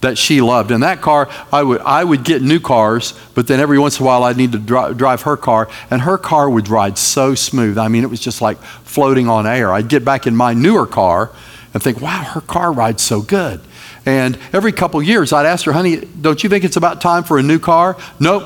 that 0.00 0.16
she 0.16 0.40
loved. 0.40 0.70
And 0.70 0.84
that 0.84 1.00
car, 1.00 1.28
I 1.52 1.64
would, 1.64 1.80
I 1.80 2.04
would 2.04 2.22
get 2.22 2.40
new 2.40 2.60
cars, 2.60 3.14
but 3.34 3.48
then 3.48 3.58
every 3.58 3.80
once 3.80 3.98
in 3.98 4.04
a 4.04 4.06
while 4.06 4.22
I'd 4.22 4.36
need 4.36 4.52
to 4.52 4.58
dri- 4.60 4.94
drive 4.94 5.22
her 5.22 5.36
car, 5.36 5.68
and 5.90 6.02
her 6.02 6.16
car 6.16 6.48
would 6.48 6.68
ride 6.68 6.98
so 6.98 7.34
smooth. 7.34 7.76
I 7.78 7.88
mean, 7.88 8.04
it 8.04 8.10
was 8.10 8.20
just 8.20 8.40
like 8.40 8.58
floating 8.62 9.28
on 9.28 9.44
air. 9.44 9.72
I'd 9.72 9.88
get 9.88 10.04
back 10.04 10.28
in 10.28 10.36
my 10.36 10.54
newer 10.54 10.86
car 10.86 11.32
and 11.74 11.82
think, 11.82 12.00
wow, 12.00 12.22
her 12.22 12.40
car 12.40 12.72
rides 12.72 13.02
so 13.02 13.22
good. 13.22 13.60
And 14.06 14.38
every 14.52 14.70
couple 14.70 15.02
years 15.02 15.32
I'd 15.32 15.46
ask 15.46 15.64
her, 15.64 15.72
honey, 15.72 15.96
don't 15.96 16.44
you 16.44 16.48
think 16.48 16.62
it's 16.62 16.76
about 16.76 17.00
time 17.00 17.24
for 17.24 17.38
a 17.38 17.42
new 17.42 17.58
car? 17.58 17.96
Nope, 18.20 18.44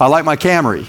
I 0.00 0.08
like 0.08 0.24
my 0.24 0.34
Camry. 0.34 0.88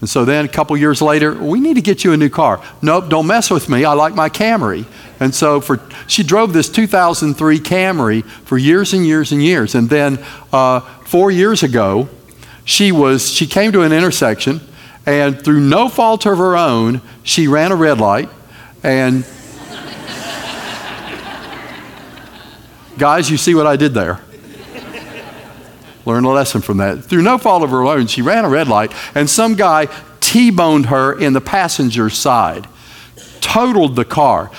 And 0.00 0.08
so 0.08 0.24
then 0.24 0.44
a 0.44 0.48
couple 0.48 0.76
years 0.76 1.02
later, 1.02 1.34
we 1.34 1.58
need 1.58 1.74
to 1.74 1.82
get 1.82 2.04
you 2.04 2.12
a 2.12 2.16
new 2.16 2.28
car. 2.28 2.62
Nope, 2.82 3.08
don't 3.08 3.26
mess 3.26 3.50
with 3.50 3.68
me. 3.68 3.84
I 3.84 3.94
like 3.94 4.14
my 4.14 4.28
Camry. 4.28 4.86
And 5.20 5.34
so 5.34 5.60
for 5.60 5.80
she 6.06 6.22
drove 6.22 6.52
this 6.52 6.68
2003 6.68 7.58
Camry 7.60 8.24
for 8.24 8.56
years 8.56 8.92
and 8.92 9.04
years 9.06 9.32
and 9.32 9.42
years. 9.42 9.74
And 9.74 9.90
then 9.90 10.18
uh, 10.52 10.80
four 10.80 11.30
years 11.30 11.62
ago, 11.62 12.08
she 12.64 12.92
was 12.92 13.30
she 13.30 13.46
came 13.46 13.72
to 13.72 13.82
an 13.82 13.92
intersection, 13.92 14.60
and 15.06 15.42
through 15.42 15.60
no 15.60 15.88
fault 15.88 16.26
of 16.26 16.38
her 16.38 16.56
own, 16.56 17.00
she 17.22 17.48
ran 17.48 17.72
a 17.72 17.76
red 17.76 17.98
light. 17.98 18.28
And 18.82 19.24
guys, 22.98 23.30
you 23.30 23.36
see 23.36 23.54
what 23.54 23.66
I 23.66 23.76
did 23.76 23.94
there? 23.94 24.20
Learn 26.04 26.24
a 26.24 26.30
lesson 26.30 26.62
from 26.62 26.78
that. 26.78 27.04
Through 27.04 27.22
no 27.22 27.36
fault 27.36 27.62
of 27.62 27.70
her 27.70 27.84
own, 27.84 28.06
she 28.06 28.22
ran 28.22 28.44
a 28.44 28.48
red 28.48 28.68
light, 28.68 28.92
and 29.14 29.28
some 29.28 29.56
guy 29.56 29.88
T 30.20 30.50
boned 30.50 30.86
her 30.86 31.18
in 31.18 31.32
the 31.32 31.40
passenger 31.40 32.08
side, 32.10 32.66
totaled 33.40 33.96
the 33.96 34.04
car, 34.04 34.50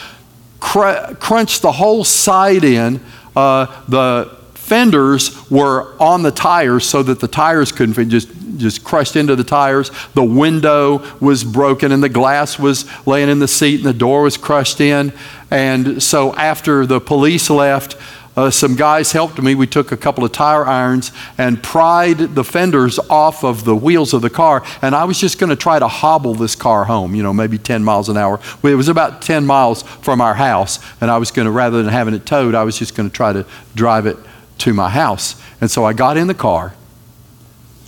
cr- 0.60 1.14
crunched 1.20 1.62
the 1.62 1.72
whole 1.72 2.04
side 2.04 2.64
in. 2.64 3.00
Uh, 3.36 3.66
the 3.88 4.38
fenders 4.54 5.50
were 5.50 5.96
on 6.00 6.22
the 6.22 6.32
tires 6.32 6.86
so 6.86 7.02
that 7.02 7.20
the 7.20 7.28
tires 7.28 7.72
couldn't 7.72 7.96
fit, 7.96 8.08
just 8.08 8.30
just 8.58 8.84
crushed 8.84 9.16
into 9.16 9.36
the 9.36 9.44
tires. 9.44 9.90
The 10.14 10.24
window 10.24 11.04
was 11.20 11.44
broken 11.44 11.92
and 11.92 12.04
the 12.04 12.10
glass 12.10 12.60
was 12.60 12.86
laying 13.08 13.30
in 13.30 13.40
the 13.40 13.48
seat 13.48 13.78
and 13.78 13.86
the 13.86 13.94
door 13.94 14.24
was 14.24 14.38
crushed 14.38 14.82
in. 14.82 15.14
And 15.50 16.04
so 16.04 16.36
after 16.36 16.86
the 16.86 17.00
police 17.00 17.50
left, 17.50 17.96
uh, 18.40 18.50
some 18.50 18.74
guys 18.74 19.12
helped 19.12 19.42
me. 19.42 19.54
We 19.54 19.68
took 19.68 19.92
a 19.92 19.98
couple 19.98 20.24
of 20.24 20.32
tire 20.32 20.66
irons 20.66 21.12
and 21.38 21.62
pried 21.62 22.20
the 22.20 22.44
fenders 22.46 22.98
off 23.10 23.44
of 23.44 23.66
the 23.66 23.76
wheels 23.76 24.14
of 24.14 24.22
the 24.22 24.30
car. 24.30 24.64
And 24.82 24.96
I 24.96 25.04
was 25.04 25.20
just 25.20 25.40
going 25.40 25.50
to 25.50 25.58
try 25.58 25.78
to 25.78 25.90
hobble 25.90 26.36
this 26.36 26.56
car 26.56 26.86
home, 26.86 27.16
you 27.16 27.22
know, 27.22 27.34
maybe 27.34 27.58
10 27.58 27.84
miles 27.84 28.08
an 28.08 28.16
hour. 28.16 28.40
It 28.64 28.76
was 28.76 28.88
about 28.88 29.22
10 29.22 29.46
miles 29.46 29.84
from 29.84 30.22
our 30.22 30.36
house. 30.36 30.80
And 31.02 31.12
I 31.12 31.18
was 31.18 31.32
going 31.32 31.48
to, 31.48 31.52
rather 31.52 31.84
than 31.84 31.92
having 31.92 32.14
it 32.14 32.26
towed, 32.26 32.56
I 32.56 32.64
was 32.64 32.80
just 32.80 32.96
going 32.96 33.10
to 33.10 33.14
try 33.14 33.34
to 33.34 33.46
drive 33.76 34.06
it 34.06 34.16
to 34.60 34.74
my 34.74 34.88
house. 34.88 35.36
And 35.60 35.70
so 35.70 35.84
I 35.84 35.92
got 35.92 36.16
in 36.16 36.28
the 36.28 36.34
car 36.34 36.74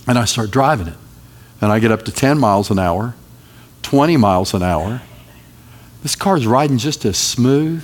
and 0.06 0.18
I 0.18 0.26
start 0.26 0.50
driving 0.50 0.88
it. 0.88 0.98
And 1.62 1.72
I 1.72 1.78
get 1.78 1.90
up 1.90 2.02
to 2.02 2.12
10 2.12 2.38
miles 2.38 2.70
an 2.70 2.78
hour, 2.78 3.14
20 3.82 4.18
miles 4.18 4.52
an 4.52 4.62
hour. 4.62 5.00
This 6.02 6.14
car's 6.14 6.46
riding 6.46 6.76
just 6.76 7.06
as 7.06 7.16
smooth, 7.16 7.82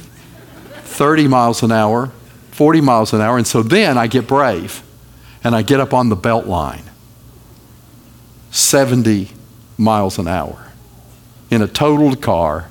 30 0.83 1.29
miles 1.29 1.63
an 1.63 1.73
hour, 1.73 2.13
40 2.59 2.81
miles 2.81 3.13
an 3.13 3.21
hour. 3.21 3.37
And 3.37 3.47
so 3.47 3.63
then 3.63 3.97
I 3.97 4.09
get 4.09 4.27
brave 4.27 4.83
and 5.45 5.55
I 5.55 5.63
get 5.63 5.79
up 5.79 5.95
on 5.95 6.09
the 6.09 6.17
belt 6.17 6.47
line 6.47 6.83
70 8.51 9.29
miles 9.77 10.19
an 10.19 10.27
hour 10.27 10.73
in 11.53 11.63
a 11.63 11.69
totaled 11.69 12.21
car 12.21 12.69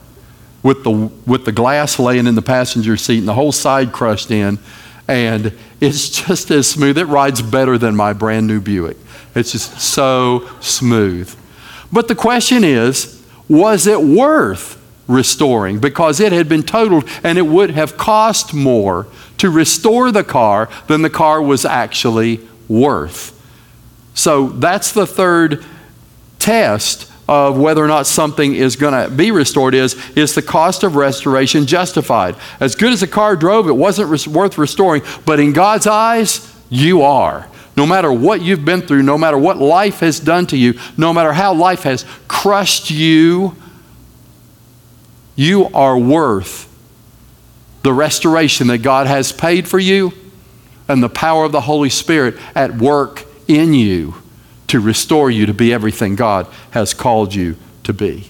with 0.62 0.84
the, 0.84 0.91
with 0.91 1.46
the 1.46 1.53
glass 1.53 2.00
laying 2.00 2.27
in 2.27 2.36
the 2.36 2.41
passenger 2.41 2.98
seat 2.98 3.20
and 3.20 3.27
the 3.29 3.34
whole 3.34 3.53
side 3.53 3.94
crushed 3.94 4.29
in. 4.29 4.60
And 5.08 5.58
it's 5.79 6.10
just 6.27 6.51
as 6.51 6.67
smooth. 6.67 6.98
It 6.98 7.06
rides 7.06 7.41
better 7.41 7.77
than 7.77 7.96
my 7.96 8.12
brand 8.12 8.46
new 8.46 8.60
Buick. 8.60 8.98
It's 9.36 9.53
just 9.53 9.79
so 9.79 10.50
smooth. 10.60 11.34
But 11.94 12.10
the 12.10 12.15
question 12.15 12.65
is 12.65 13.24
was 13.48 13.88
it 13.88 14.01
worth 14.01 14.84
restoring? 15.08 15.79
Because 15.79 16.20
it 16.20 16.34
had 16.34 16.50
been 16.50 16.63
totaled 16.63 17.08
and 17.24 17.38
it 17.38 17.44
would 17.44 17.70
have 17.70 17.96
cost 17.96 18.53
more 18.53 19.08
to 19.38 19.50
restore 19.50 20.12
the 20.12 20.24
car 20.24 20.70
than 20.88 21.01
the 21.01 21.10
car 21.10 21.41
was 21.41 21.65
actually 21.65 22.48
worth. 22.67 23.34
So 24.13 24.50
that's 24.50 24.91
the 24.91 25.06
third 25.06 25.63
test 26.39 27.12
of 27.27 27.58
whether 27.58 27.84
or 27.84 27.88
not 27.88 28.08
something 28.08 28.56
is 28.56 28.75
going 28.77 28.94
to 28.94 29.13
be 29.13 29.32
restored 29.32 29.74
is 29.74 29.96
is 30.15 30.34
the 30.34 30.41
cost 30.41 30.84
of 30.84 30.96
restoration 30.96 31.65
justified 31.65 32.36
as 32.62 32.74
good 32.74 32.94
as 32.94 33.01
the 33.01 33.08
car 33.08 33.36
drove 33.36 33.67
it 33.67 33.74
wasn't 33.74 34.10
res- 34.10 34.25
worth 34.25 34.58
restoring 34.58 35.01
but 35.25 35.38
in 35.38 35.51
god's 35.51 35.86
eyes 35.86 36.56
you 36.70 37.01
are 37.01 37.50
no 37.77 37.86
matter 37.86 38.12
what 38.12 38.41
you've 38.41 38.65
been 38.65 38.82
through, 38.82 39.03
no 39.03 39.20
matter 39.20 39.38
what 39.38 39.58
life 39.58 40.00
has 40.00 40.20
done 40.20 40.48
to 40.48 40.58
you, 40.58 40.79
no 40.98 41.13
matter 41.13 41.32
how 41.32 41.53
life 41.53 41.84
has 41.84 42.06
crushed 42.27 42.89
you, 42.89 43.56
you 45.36 45.67
are 45.67 45.96
worth 45.96 46.67
the 47.84 47.93
restoration 47.93 48.67
that 48.67 48.79
God 48.79 49.07
has 49.07 49.31
paid 49.31 49.67
for 49.67 49.79
you 49.79 50.13
and 50.88 51.01
the 51.01 51.10
power 51.10 51.46
of 51.46 51.51
the 51.51 51.62
Holy 51.62 51.89
Spirit 51.89 52.36
at 52.55 52.75
work 52.75 53.25
in 53.48 53.74
you 53.74 54.15
to 54.67 54.79
restore 54.79 55.31
you 55.31 55.46
to 55.46 55.53
be 55.53 55.74
everything 55.74 56.15
God 56.15 56.48
has 56.72 56.93
called 56.93 57.34
you 57.34 57.55
to 57.84 57.93
be. 57.93 58.29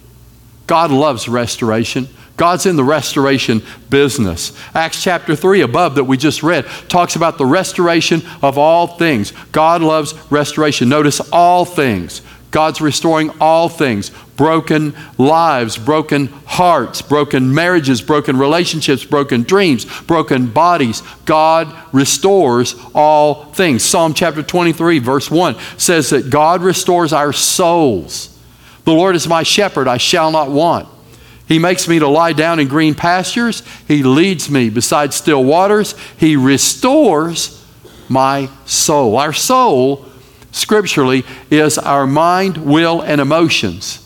God 0.67 0.91
loves 0.91 1.27
restoration. 1.27 2.07
God's 2.35 2.67
in 2.67 2.75
the 2.75 2.83
restoration 2.83 3.63
business. 3.89 4.55
Acts 4.75 5.01
chapter 5.01 5.35
3 5.35 5.61
above 5.61 5.95
that 5.95 6.03
we 6.03 6.17
just 6.17 6.43
read 6.43 6.65
talks 6.87 7.15
about 7.15 7.39
the 7.39 7.45
restoration 7.45 8.21
of 8.43 8.57
all 8.57 8.85
things. 8.85 9.33
God 9.51 9.81
loves 9.81 10.13
restoration. 10.29 10.89
Notice 10.89 11.19
all 11.31 11.65
things. 11.65 12.21
God's 12.57 12.81
restoring 12.81 13.29
all 13.39 13.69
things 13.69 14.09
broken 14.35 14.95
lives, 15.19 15.77
broken 15.77 16.25
hearts, 16.47 17.03
broken 17.03 17.53
marriages, 17.53 18.01
broken 18.01 18.35
relationships, 18.35 19.05
broken 19.05 19.43
dreams, 19.43 19.85
broken 20.07 20.47
bodies. 20.47 21.03
God 21.25 21.71
restores 21.93 22.75
all 22.95 23.43
things. 23.51 23.83
Psalm 23.83 24.15
chapter 24.15 24.41
23, 24.41 24.97
verse 24.97 25.29
1 25.29 25.55
says 25.77 26.09
that 26.09 26.31
God 26.31 26.63
restores 26.63 27.13
our 27.13 27.31
souls. 27.31 28.35
The 28.85 28.91
Lord 28.91 29.15
is 29.15 29.27
my 29.27 29.43
shepherd, 29.43 29.87
I 29.87 29.97
shall 29.97 30.31
not 30.31 30.49
want. 30.49 30.89
He 31.47 31.59
makes 31.59 31.87
me 31.87 31.99
to 31.99 32.07
lie 32.07 32.33
down 32.33 32.59
in 32.59 32.67
green 32.67 32.95
pastures. 32.95 33.61
He 33.87 34.01
leads 34.01 34.49
me 34.49 34.71
beside 34.71 35.13
still 35.13 35.43
waters. 35.43 35.93
He 36.17 36.35
restores 36.35 37.63
my 38.09 38.49
soul. 38.65 39.15
Our 39.15 39.33
soul, 39.33 40.07
scripturally, 40.57 41.23
is 41.49 41.77
our 41.77 42.07
mind, 42.07 42.57
will, 42.57 43.01
and 43.01 43.21
emotions. 43.21 44.03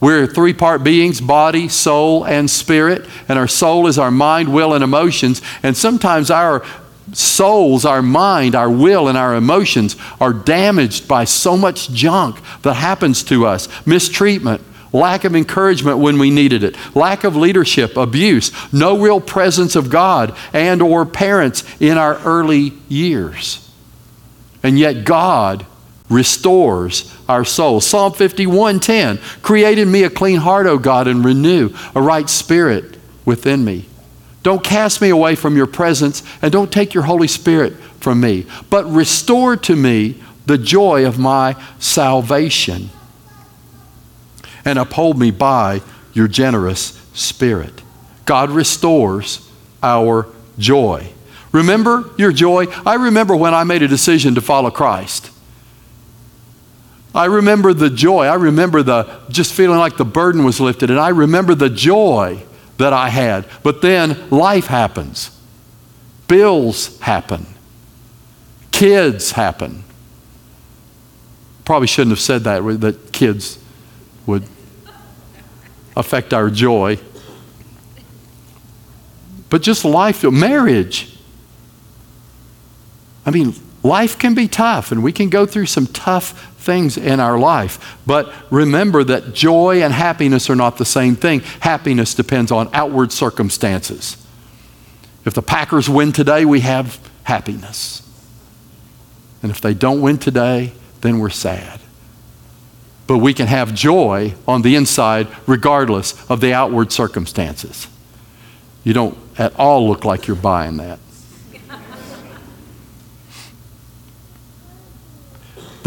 We're 0.00 0.26
three 0.26 0.54
part 0.54 0.84
beings 0.84 1.20
body, 1.20 1.68
soul, 1.68 2.24
and 2.24 2.48
spirit. 2.48 3.06
And 3.28 3.38
our 3.38 3.48
soul 3.48 3.86
is 3.86 3.98
our 3.98 4.10
mind, 4.10 4.52
will, 4.52 4.74
and 4.74 4.84
emotions. 4.84 5.42
And 5.62 5.76
sometimes 5.76 6.30
our 6.30 6.64
souls, 7.12 7.84
our 7.84 8.02
mind, 8.02 8.54
our 8.54 8.70
will, 8.70 9.08
and 9.08 9.18
our 9.18 9.34
emotions 9.34 9.96
are 10.20 10.32
damaged 10.32 11.08
by 11.08 11.24
so 11.24 11.56
much 11.56 11.90
junk 11.90 12.38
that 12.62 12.74
happens 12.74 13.22
to 13.24 13.46
us 13.46 13.68
mistreatment, 13.86 14.62
lack 14.92 15.24
of 15.24 15.34
encouragement 15.34 15.98
when 15.98 16.18
we 16.18 16.30
needed 16.30 16.62
it, 16.62 16.76
lack 16.94 17.24
of 17.24 17.34
leadership, 17.34 17.96
abuse, 17.96 18.52
no 18.72 18.98
real 18.98 19.20
presence 19.20 19.74
of 19.74 19.90
God 19.90 20.36
and 20.52 20.82
or 20.82 21.04
parents 21.06 21.64
in 21.80 21.98
our 21.98 22.18
early 22.18 22.74
years. 22.88 23.67
And 24.62 24.78
yet 24.78 25.04
God 25.04 25.66
restores 26.08 27.12
our 27.28 27.44
soul. 27.44 27.80
Psalm 27.80 28.12
51:10, 28.12 29.18
"Create 29.42 29.78
in 29.78 29.90
me 29.90 30.04
a 30.04 30.10
clean 30.10 30.38
heart, 30.38 30.66
O 30.66 30.78
God, 30.78 31.06
and 31.06 31.24
renew 31.24 31.70
a 31.94 32.00
right 32.00 32.28
spirit 32.28 32.96
within 33.24 33.64
me." 33.64 33.86
Don't 34.42 34.64
cast 34.64 35.00
me 35.00 35.10
away 35.10 35.34
from 35.34 35.56
your 35.56 35.66
presence 35.66 36.22
and 36.40 36.50
don't 36.50 36.72
take 36.72 36.94
your 36.94 37.04
Holy 37.04 37.28
Spirit 37.28 37.76
from 38.00 38.20
me, 38.20 38.46
but 38.70 38.90
restore 38.90 39.56
to 39.56 39.76
me 39.76 40.16
the 40.46 40.56
joy 40.56 41.04
of 41.04 41.18
my 41.18 41.54
salvation 41.78 42.88
and 44.64 44.78
uphold 44.78 45.18
me 45.18 45.30
by 45.30 45.82
your 46.14 46.28
generous 46.28 46.94
spirit. 47.12 47.82
God 48.24 48.50
restores 48.50 49.40
our 49.82 50.26
joy. 50.58 51.08
Remember 51.52 52.10
your 52.16 52.32
joy? 52.32 52.66
I 52.84 52.94
remember 52.94 53.34
when 53.34 53.54
I 53.54 53.64
made 53.64 53.82
a 53.82 53.88
decision 53.88 54.34
to 54.34 54.40
follow 54.40 54.70
Christ. 54.70 55.30
I 57.14 57.24
remember 57.24 57.72
the 57.72 57.90
joy. 57.90 58.26
I 58.26 58.34
remember 58.34 58.82
the 58.82 59.20
just 59.28 59.54
feeling 59.54 59.78
like 59.78 59.96
the 59.96 60.04
burden 60.04 60.44
was 60.44 60.60
lifted, 60.60 60.90
and 60.90 61.00
I 61.00 61.08
remember 61.08 61.54
the 61.54 61.70
joy 61.70 62.42
that 62.76 62.92
I 62.92 63.08
had. 63.08 63.46
But 63.62 63.82
then 63.82 64.28
life 64.30 64.66
happens, 64.66 65.36
bills 66.28 66.98
happen, 67.00 67.46
kids 68.70 69.32
happen. 69.32 69.84
Probably 71.64 71.88
shouldn't 71.88 72.12
have 72.12 72.20
said 72.20 72.44
that, 72.44 72.60
that 72.80 73.12
kids 73.12 73.58
would 74.26 74.44
affect 75.96 76.32
our 76.32 76.50
joy. 76.50 76.98
But 79.50 79.62
just 79.62 79.84
life, 79.84 80.22
marriage. 80.24 81.17
I 83.28 83.30
mean, 83.30 83.54
life 83.82 84.18
can 84.18 84.34
be 84.34 84.48
tough, 84.48 84.90
and 84.90 85.02
we 85.02 85.12
can 85.12 85.28
go 85.28 85.44
through 85.44 85.66
some 85.66 85.86
tough 85.86 86.56
things 86.56 86.96
in 86.96 87.20
our 87.20 87.38
life. 87.38 87.98
But 88.06 88.32
remember 88.50 89.04
that 89.04 89.34
joy 89.34 89.82
and 89.82 89.92
happiness 89.92 90.48
are 90.48 90.56
not 90.56 90.78
the 90.78 90.86
same 90.86 91.14
thing. 91.14 91.40
Happiness 91.60 92.14
depends 92.14 92.50
on 92.50 92.70
outward 92.72 93.12
circumstances. 93.12 94.16
If 95.26 95.34
the 95.34 95.42
Packers 95.42 95.90
win 95.90 96.12
today, 96.12 96.46
we 96.46 96.60
have 96.60 96.98
happiness. 97.24 98.00
And 99.42 99.50
if 99.50 99.60
they 99.60 99.74
don't 99.74 100.00
win 100.00 100.16
today, 100.16 100.72
then 101.02 101.18
we're 101.18 101.28
sad. 101.28 101.80
But 103.06 103.18
we 103.18 103.34
can 103.34 103.46
have 103.46 103.74
joy 103.74 104.36
on 104.46 104.62
the 104.62 104.74
inside 104.74 105.28
regardless 105.46 106.14
of 106.30 106.40
the 106.40 106.54
outward 106.54 106.92
circumstances. 106.92 107.88
You 108.84 108.94
don't 108.94 109.18
at 109.36 109.54
all 109.56 109.86
look 109.86 110.06
like 110.06 110.26
you're 110.26 110.34
buying 110.34 110.78
that. 110.78 110.98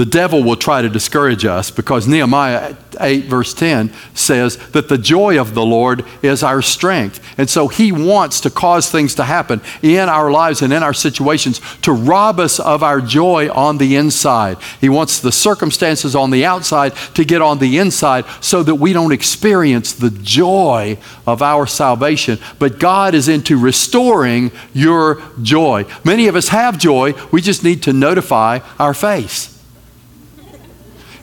The 0.02 0.06
devil 0.06 0.42
will 0.42 0.56
try 0.56 0.82
to 0.82 0.90
discourage 0.90 1.46
us 1.46 1.70
because 1.70 2.08
Nehemiah 2.08 2.76
8, 3.00 3.26
verse 3.26 3.54
10 3.54 3.94
says 4.16 4.58
that 4.70 4.90
the 4.90 4.98
joy 4.98 5.40
of 5.40 5.54
the 5.54 5.64
Lord 5.64 6.04
is 6.24 6.42
our 6.42 6.64
strength. 6.64 7.24
And 7.38 7.48
so 7.48 7.68
he 7.68 7.92
wants 7.92 8.42
to 8.42 8.50
cause 8.50 8.90
things 8.90 9.14
to 9.14 9.24
happen 9.26 9.62
in 9.84 10.10
our 10.10 10.32
lives 10.32 10.64
and 10.64 10.74
in 10.74 10.82
our 10.82 10.96
situations 10.96 11.62
to 11.84 11.92
rob 11.92 12.40
us 12.40 12.60
of 12.60 12.82
our 12.82 13.00
joy 13.00 13.52
on 13.52 13.78
the 13.78 13.96
inside. 13.96 14.58
He 14.80 14.90
wants 14.90 15.20
the 15.20 15.32
circumstances 15.32 16.16
on 16.16 16.32
the 16.32 16.46
outside 16.46 16.96
to 17.14 17.24
get 17.24 17.44
on 17.44 17.60
the 17.60 17.78
inside 17.78 18.26
so 18.40 18.64
that 18.64 18.74
we 18.74 18.94
don't 18.94 19.12
experience 19.12 19.94
the 19.94 20.10
joy 20.10 20.98
of 21.28 21.44
our 21.44 21.68
salvation. 21.68 22.40
But 22.58 22.80
God 22.80 23.14
is 23.14 23.28
into 23.28 23.56
restoring 23.56 24.52
your 24.74 25.22
joy. 25.44 25.86
Many 26.04 26.28
of 26.28 26.36
us 26.36 26.48
have 26.48 26.80
joy, 26.80 27.14
we 27.32 27.40
just 27.40 27.64
need 27.64 27.84
to 27.84 27.94
notify 27.94 28.62
our 28.80 28.96
face. 28.96 29.61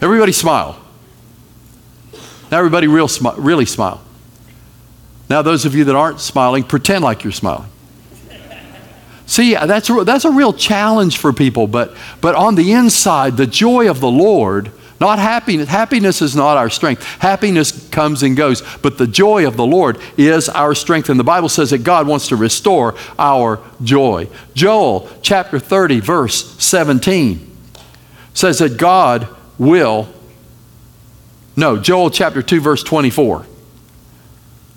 Everybody 0.00 0.32
smile. 0.32 0.80
Now, 2.50 2.58
everybody 2.58 2.86
real 2.86 3.08
smi- 3.08 3.34
really 3.36 3.66
smile. 3.66 4.00
Now, 5.28 5.42
those 5.42 5.64
of 5.64 5.74
you 5.74 5.84
that 5.84 5.96
aren't 5.96 6.20
smiling, 6.20 6.64
pretend 6.64 7.04
like 7.04 7.24
you're 7.24 7.32
smiling. 7.32 7.68
See, 9.26 9.54
that's 9.54 9.90
a, 9.90 10.04
that's 10.04 10.24
a 10.24 10.30
real 10.30 10.54
challenge 10.54 11.18
for 11.18 11.34
people, 11.34 11.66
but, 11.66 11.94
but 12.22 12.34
on 12.34 12.54
the 12.54 12.72
inside, 12.72 13.36
the 13.36 13.46
joy 13.46 13.90
of 13.90 14.00
the 14.00 14.10
Lord, 14.10 14.72
not 15.00 15.18
happiness. 15.18 15.68
Happiness 15.68 16.22
is 16.22 16.34
not 16.34 16.56
our 16.56 16.70
strength. 16.70 17.04
Happiness 17.20 17.88
comes 17.90 18.22
and 18.22 18.36
goes, 18.36 18.62
but 18.78 18.96
the 18.96 19.06
joy 19.06 19.46
of 19.46 19.58
the 19.58 19.66
Lord 19.66 19.98
is 20.16 20.48
our 20.48 20.74
strength. 20.74 21.10
And 21.10 21.20
the 21.20 21.24
Bible 21.24 21.50
says 21.50 21.70
that 21.70 21.84
God 21.84 22.06
wants 22.06 22.28
to 22.28 22.36
restore 22.36 22.94
our 23.18 23.60
joy. 23.82 24.28
Joel 24.54 25.10
chapter 25.20 25.58
30, 25.58 26.00
verse 26.00 26.56
17 26.56 27.44
says 28.32 28.60
that 28.60 28.78
God 28.78 29.28
will, 29.58 30.08
no, 31.56 31.76
Joel 31.76 32.10
chapter 32.10 32.42
2, 32.42 32.60
verse 32.60 32.82
24. 32.82 33.44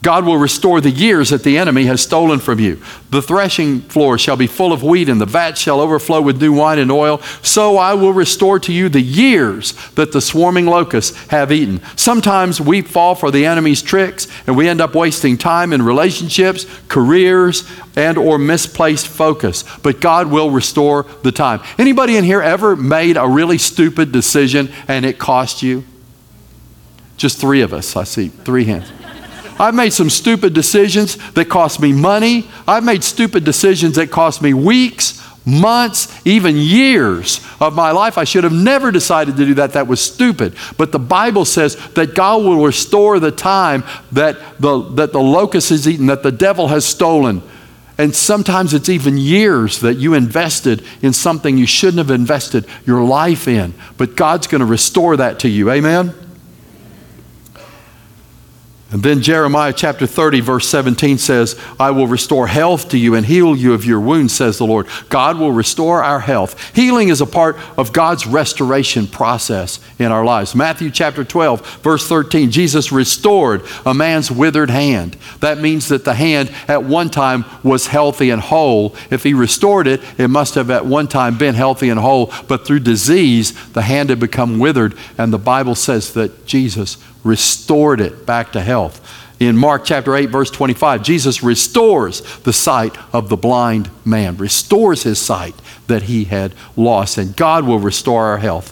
God 0.04 0.26
will 0.26 0.38
restore 0.38 0.82
the 0.82 0.90
years 0.90 1.30
that 1.30 1.44
the 1.44 1.60
enemy 1.60 1.86
has 1.86 2.02
stolen 2.02 2.40
from 2.40 2.60
you. 2.60 2.82
The 3.12 3.22
threshing 3.22 3.82
floor 3.82 4.18
shall 4.18 4.36
be 4.36 4.48
full 4.48 4.74
of 4.74 4.82
wheat, 4.82 5.10
and 5.10 5.22
the 5.22 5.28
vat 5.28 5.60
shall 5.60 5.80
overflow 5.80 6.22
with 6.22 6.42
new 6.42 6.54
wine 6.54 6.80
and 6.80 6.92
oil. 6.92 7.20
So 7.44 7.78
I 7.78 7.94
will 7.94 8.12
restore 8.12 8.60
to 8.62 8.74
you 8.74 8.90
the 8.90 9.02
years 9.02 9.74
that 9.92 10.12
the 10.12 10.20
swarming 10.20 10.66
locusts 10.66 11.16
have 11.28 11.52
eaten. 11.52 11.82
Sometimes 11.96 12.60
we 12.60 12.82
fall 12.82 13.14
for 13.14 13.30
the 13.30 13.46
enemy's 13.46 13.84
tricks, 13.84 14.28
and 14.48 14.58
we 14.58 14.68
end 14.68 14.82
up 14.82 14.96
wasting 14.96 15.38
time 15.38 15.72
in 15.72 15.84
relationships, 15.84 16.66
careers, 16.88 17.70
and 17.96 18.18
or 18.18 18.40
misplaced 18.40 19.08
focus. 19.08 19.64
But 19.84 20.02
God 20.02 20.32
will 20.32 20.50
restore 20.50 21.06
the 21.22 21.32
time. 21.32 21.62
Anybody 21.78 22.18
in 22.18 22.24
here 22.24 22.42
ever 22.42 22.76
made 22.76 23.18
a 23.18 23.28
really 23.28 23.60
stupid 23.60 24.12
decision 24.12 24.72
and 24.88 25.06
it 25.06 25.20
cost 25.20 25.62
you? 25.62 25.84
Just 27.18 27.40
three 27.40 27.62
of 27.62 27.72
us. 27.72 27.96
I 27.96 28.04
see 28.04 28.30
three 28.30 28.66
hands. 28.66 28.92
I've 29.62 29.76
made 29.76 29.94
some 29.94 30.10
stupid 30.10 30.56
decisions 30.56 31.18
that 31.34 31.48
cost 31.48 31.80
me 31.80 31.94
money. 31.94 32.50
I've 32.68 32.84
made 32.84 33.04
stupid 33.04 33.44
decisions 33.44 33.96
that 33.98 34.10
cost 34.10 34.42
me 34.42 34.56
weeks, 34.56 35.24
months, 35.46 36.20
even 36.26 36.58
years 36.58 37.46
of 37.60 37.76
my 37.76 37.92
life. 37.92 38.18
I 38.18 38.24
should 38.24 38.44
have 38.44 38.54
never 38.54 38.90
decided 38.90 39.38
to 39.38 39.46
do 39.46 39.54
that. 39.54 39.74
That 39.74 39.86
was 39.86 40.02
stupid. 40.02 40.56
But 40.78 40.92
the 40.92 40.98
Bible 40.98 41.46
says 41.46 41.76
that 41.90 42.16
God 42.16 42.44
will 42.44 42.66
restore 42.66 43.20
the 43.20 43.30
time 43.30 43.84
that 44.12 44.40
the, 44.60 44.82
that 44.96 45.14
the 45.14 45.22
locust 45.22 45.70
has 45.70 45.88
eaten, 45.88 46.08
that 46.08 46.24
the 46.24 46.32
devil 46.32 46.70
has 46.70 46.84
stolen. 46.84 47.44
And 48.00 48.16
sometimes 48.16 48.74
it's 48.74 48.90
even 48.90 49.20
years 49.20 49.82
that 49.82 49.94
you 49.94 50.16
invested 50.16 50.84
in 51.04 51.14
something 51.14 51.60
you 51.60 51.68
shouldn't 51.68 52.00
have 52.00 52.10
invested 52.10 52.66
your 52.88 53.04
life 53.04 53.48
in. 53.48 53.76
But 53.96 54.16
God's 54.16 54.48
going 54.48 54.62
to 54.62 54.66
restore 54.66 55.18
that 55.18 55.38
to 55.42 55.48
you. 55.48 55.70
Amen? 55.70 56.16
And 58.92 59.02
then 59.04 59.22
Jeremiah 59.22 59.72
chapter 59.72 60.06
30, 60.06 60.42
verse 60.42 60.68
17 60.68 61.18
says, 61.18 61.58
I 61.80 61.92
will 61.92 62.08
restore 62.08 62.48
health 62.48 62.90
to 62.90 62.98
you 62.98 63.16
and 63.16 63.26
heal 63.26 63.56
you 63.56 63.74
of 63.74 63.86
your 63.86 64.02
wounds, 64.02 64.34
says 64.34 64.58
the 64.58 64.66
Lord. 64.66 64.86
God 65.08 65.40
will 65.40 65.54
restore 65.54 66.04
our 66.04 66.20
health. 66.20 66.76
Healing 66.76 67.08
is 67.08 67.22
a 67.22 67.26
part 67.26 67.58
of 67.78 67.94
God's 67.94 68.28
restoration 68.28 69.08
process 69.08 69.80
in 69.98 70.12
our 70.12 70.26
lives. 70.26 70.56
Matthew 70.56 70.92
chapter 70.92 71.24
12, 71.24 71.82
verse 71.82 72.06
13, 72.06 72.52
Jesus 72.52 72.92
restored 72.92 73.64
a 73.86 73.94
man's 73.94 74.30
withered 74.30 74.70
hand. 74.70 75.16
That 75.40 75.60
means 75.60 75.88
that 75.88 76.04
the 76.04 76.16
hand 76.16 76.54
at 76.68 76.84
one 76.84 77.10
time 77.10 77.46
was 77.64 77.88
healthy 77.88 78.30
and 78.30 78.42
whole. 78.42 78.94
If 79.10 79.24
he 79.24 79.34
restored 79.34 79.88
it, 79.88 80.02
it 80.18 80.28
must 80.28 80.56
have 80.56 80.70
at 80.70 80.86
one 80.86 81.08
time 81.08 81.38
been 81.38 81.56
healthy 81.56 81.88
and 81.88 82.00
whole, 82.00 82.34
but 82.50 82.68
through 82.68 82.82
disease, 82.82 83.54
the 83.70 83.84
hand 83.84 84.10
had 84.10 84.20
become 84.20 84.60
withered. 84.60 84.96
And 85.18 85.32
the 85.32 85.38
Bible 85.38 85.76
says 85.76 86.14
that 86.14 86.46
Jesus 86.46 86.98
restored 87.24 88.02
it 88.02 88.26
back 88.26 88.52
to 88.54 88.62
health. 88.62 89.00
In 89.40 89.58
Mark 89.58 89.86
chapter 89.86 90.16
8, 90.16 90.28
verse 90.28 90.52
25, 90.52 91.02
Jesus 91.02 91.42
restores 91.42 92.22
the 92.42 92.54
sight 92.54 92.96
of 93.12 93.28
the 93.30 93.36
blind 93.36 93.90
man, 94.06 94.38
restores 94.38 95.02
his 95.02 95.18
sight 95.18 95.56
that 95.88 96.04
he 96.04 96.26
had 96.26 96.54
lost, 96.76 97.18
and 97.18 97.36
God 97.36 97.66
will 97.66 97.80
restore 97.80 98.26
our 98.26 98.38
health. 98.38 98.72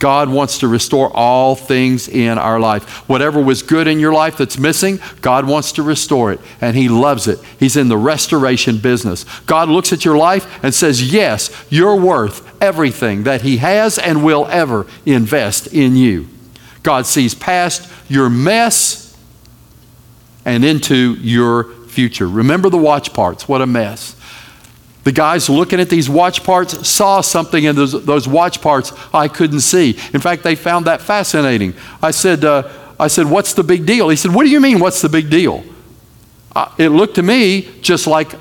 God 0.00 0.30
wants 0.30 0.60
to 0.60 0.68
restore 0.68 1.14
all 1.14 1.54
things 1.54 2.08
in 2.08 2.38
our 2.38 2.58
life. 2.58 3.06
Whatever 3.10 3.42
was 3.42 3.62
good 3.62 3.86
in 3.86 4.00
your 4.00 4.14
life 4.14 4.38
that's 4.38 4.56
missing, 4.56 4.98
God 5.20 5.46
wants 5.46 5.72
to 5.72 5.82
restore 5.82 6.32
it, 6.32 6.40
and 6.62 6.74
He 6.74 6.88
loves 6.88 7.28
it. 7.28 7.38
He's 7.58 7.76
in 7.76 7.88
the 7.88 7.98
restoration 7.98 8.78
business. 8.78 9.24
God 9.40 9.68
looks 9.68 9.92
at 9.92 10.06
your 10.06 10.16
life 10.16 10.64
and 10.64 10.74
says, 10.74 11.12
Yes, 11.12 11.50
you're 11.68 11.96
worth 11.96 12.62
everything 12.62 13.24
that 13.24 13.42
He 13.42 13.58
has 13.58 13.98
and 13.98 14.24
will 14.24 14.46
ever 14.46 14.86
invest 15.04 15.66
in 15.66 15.94
you. 15.94 16.26
God 16.82 17.06
sees 17.06 17.34
past 17.34 17.90
your 18.08 18.30
mess 18.30 19.16
and 20.44 20.64
into 20.64 21.14
your 21.14 21.64
future. 21.86 22.28
Remember 22.28 22.70
the 22.70 22.78
watch 22.78 23.12
parts. 23.12 23.48
What 23.48 23.60
a 23.60 23.66
mess. 23.66 24.16
The 25.04 25.12
guys 25.12 25.48
looking 25.48 25.80
at 25.80 25.88
these 25.88 26.10
watch 26.10 26.44
parts 26.44 26.88
saw 26.88 27.20
something 27.20 27.64
in 27.64 27.74
those, 27.74 28.04
those 28.04 28.28
watch 28.28 28.60
parts 28.60 28.92
I 29.14 29.28
couldn't 29.28 29.60
see. 29.60 29.90
In 30.12 30.20
fact, 30.20 30.42
they 30.42 30.54
found 30.54 30.86
that 30.86 31.00
fascinating. 31.00 31.74
I 32.02 32.10
said, 32.10 32.44
uh, 32.44 32.70
I 32.98 33.08
said, 33.08 33.26
What's 33.26 33.54
the 33.54 33.64
big 33.64 33.86
deal? 33.86 34.08
He 34.10 34.16
said, 34.16 34.34
What 34.34 34.44
do 34.44 34.50
you 34.50 34.60
mean, 34.60 34.78
what's 34.78 35.00
the 35.00 35.08
big 35.08 35.30
deal? 35.30 35.64
Uh, 36.54 36.70
it 36.78 36.88
looked 36.90 37.14
to 37.14 37.22
me 37.22 37.68
just 37.80 38.06
like 38.06 38.34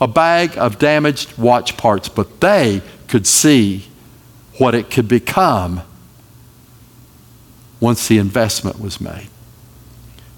a 0.00 0.08
bag 0.08 0.58
of 0.58 0.78
damaged 0.78 1.36
watch 1.38 1.76
parts, 1.76 2.08
but 2.08 2.40
they 2.40 2.82
could 3.08 3.26
see 3.26 3.86
what 4.58 4.74
it 4.74 4.90
could 4.90 5.08
become 5.08 5.82
once 7.80 8.06
the 8.06 8.18
investment 8.18 8.80
was 8.80 9.00
made. 9.00 9.28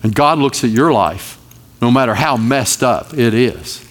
And 0.02 0.14
God 0.14 0.38
looks 0.38 0.64
at 0.64 0.70
your 0.70 0.92
life, 0.92 1.38
no 1.81 1.90
matter 1.90 2.14
how 2.14 2.37
messed 2.37 2.83
up 2.83 3.12
it 3.12 3.35
is, 3.35 3.87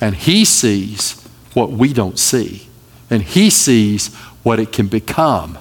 and 0.00 0.14
He 0.14 0.44
sees 0.44 1.22
what 1.54 1.70
we 1.70 1.92
don't 1.92 2.18
see. 2.18 2.68
And 3.08 3.22
He 3.22 3.50
sees 3.50 4.14
what 4.42 4.60
it 4.60 4.72
can 4.72 4.88
become 4.88 5.58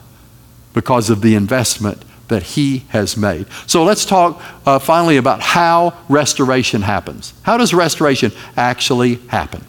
because 0.74 1.10
of 1.10 1.22
the 1.22 1.36
investment 1.36 2.04
that 2.28 2.44
He 2.44 2.80
has 2.89 3.15
made. 3.15 3.46
So 3.68 3.84
let's 3.84 4.06
talk 4.06 4.41
uh, 4.65 4.80
finally 4.80 5.18
about 5.18 5.41
how 5.41 5.98
restoration 6.10 6.82
happens. 6.82 7.34
How 7.44 7.58
does 7.58 7.74
restoration 7.74 8.32
actually 8.58 9.15
happen? 9.28 9.63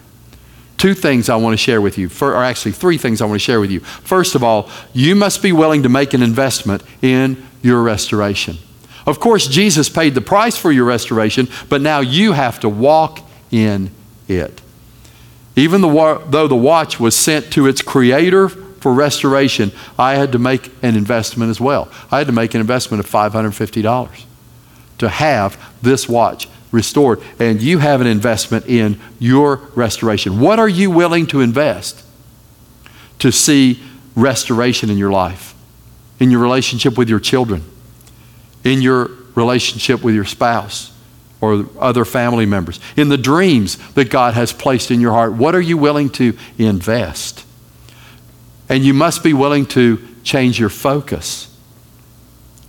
Two 0.77 0.93
things 0.93 1.27
I 1.29 1.35
want 1.35 1.53
to 1.53 1.57
share 1.57 1.81
with 1.81 1.97
you, 1.97 2.09
or 2.21 2.35
actually 2.35 2.71
three 2.71 2.97
things 2.97 3.21
I 3.21 3.25
want 3.25 3.35
to 3.35 3.43
share 3.43 3.59
with 3.59 3.71
you. 3.71 3.79
First 3.79 4.35
of 4.35 4.43
all, 4.43 4.69
you 4.93 5.15
must 5.15 5.41
be 5.41 5.51
willing 5.51 5.83
to 5.83 5.89
make 5.89 6.13
an 6.13 6.21
investment 6.21 6.83
in 7.01 7.43
your 7.63 7.81
restoration. 7.81 8.57
Of 9.07 9.19
course, 9.19 9.47
Jesus 9.47 9.89
paid 9.89 10.13
the 10.13 10.21
price 10.21 10.55
for 10.55 10.71
your 10.71 10.85
restoration, 10.85 11.47
but 11.69 11.81
now 11.81 12.01
you 12.01 12.33
have 12.33 12.59
to 12.59 12.69
walk 12.69 13.21
in 13.49 13.89
it. 14.27 14.61
Even 15.55 15.81
though 15.81 16.47
the 16.47 16.55
watch 16.55 16.99
was 16.99 17.15
sent 17.15 17.51
to 17.53 17.65
its 17.65 17.81
creator 17.81 18.47
for 18.47 18.93
restoration, 18.93 19.71
I 19.97 20.15
had 20.15 20.31
to 20.33 20.39
make 20.39 20.71
an 20.83 20.95
investment 20.95 21.49
as 21.49 21.59
well. 21.59 21.89
I 22.11 22.19
had 22.19 22.27
to 22.27 22.33
make 22.33 22.53
an 22.53 22.61
investment 22.61 23.03
of 23.03 23.09
$550 23.09 24.25
to 24.99 25.09
have 25.09 25.73
this 25.81 26.07
watch 26.07 26.47
restored. 26.71 27.21
And 27.39 27.61
you 27.61 27.79
have 27.79 28.01
an 28.01 28.07
investment 28.07 28.65
in 28.67 28.99
your 29.19 29.57
restoration. 29.75 30.39
What 30.39 30.59
are 30.59 30.69
you 30.69 30.91
willing 30.91 31.27
to 31.27 31.41
invest 31.41 32.03
to 33.19 33.31
see 33.31 33.81
restoration 34.15 34.89
in 34.89 34.97
your 34.97 35.11
life, 35.11 35.55
in 36.19 36.31
your 36.31 36.41
relationship 36.41 36.97
with 36.97 37.09
your 37.09 37.19
children, 37.19 37.63
in 38.63 38.81
your 38.81 39.09
relationship 39.35 40.03
with 40.03 40.15
your 40.15 40.25
spouse? 40.25 40.93
Or 41.39 41.67
other 41.79 42.03
family 42.03 42.47
members, 42.47 42.79
in 42.95 43.09
the 43.09 43.17
dreams 43.17 43.77
that 43.93 44.09
God 44.09 44.33
has 44.33 44.51
placed 44.51 44.89
in 44.89 44.99
your 44.99 45.11
heart, 45.11 45.33
what 45.33 45.53
are 45.53 45.61
you 45.61 45.77
willing 45.77 46.09
to 46.13 46.35
invest? 46.57 47.45
And 48.69 48.83
you 48.83 48.95
must 48.95 49.23
be 49.23 49.33
willing 49.33 49.67
to 49.67 50.03
change 50.23 50.59
your 50.59 50.69
focus, 50.69 51.55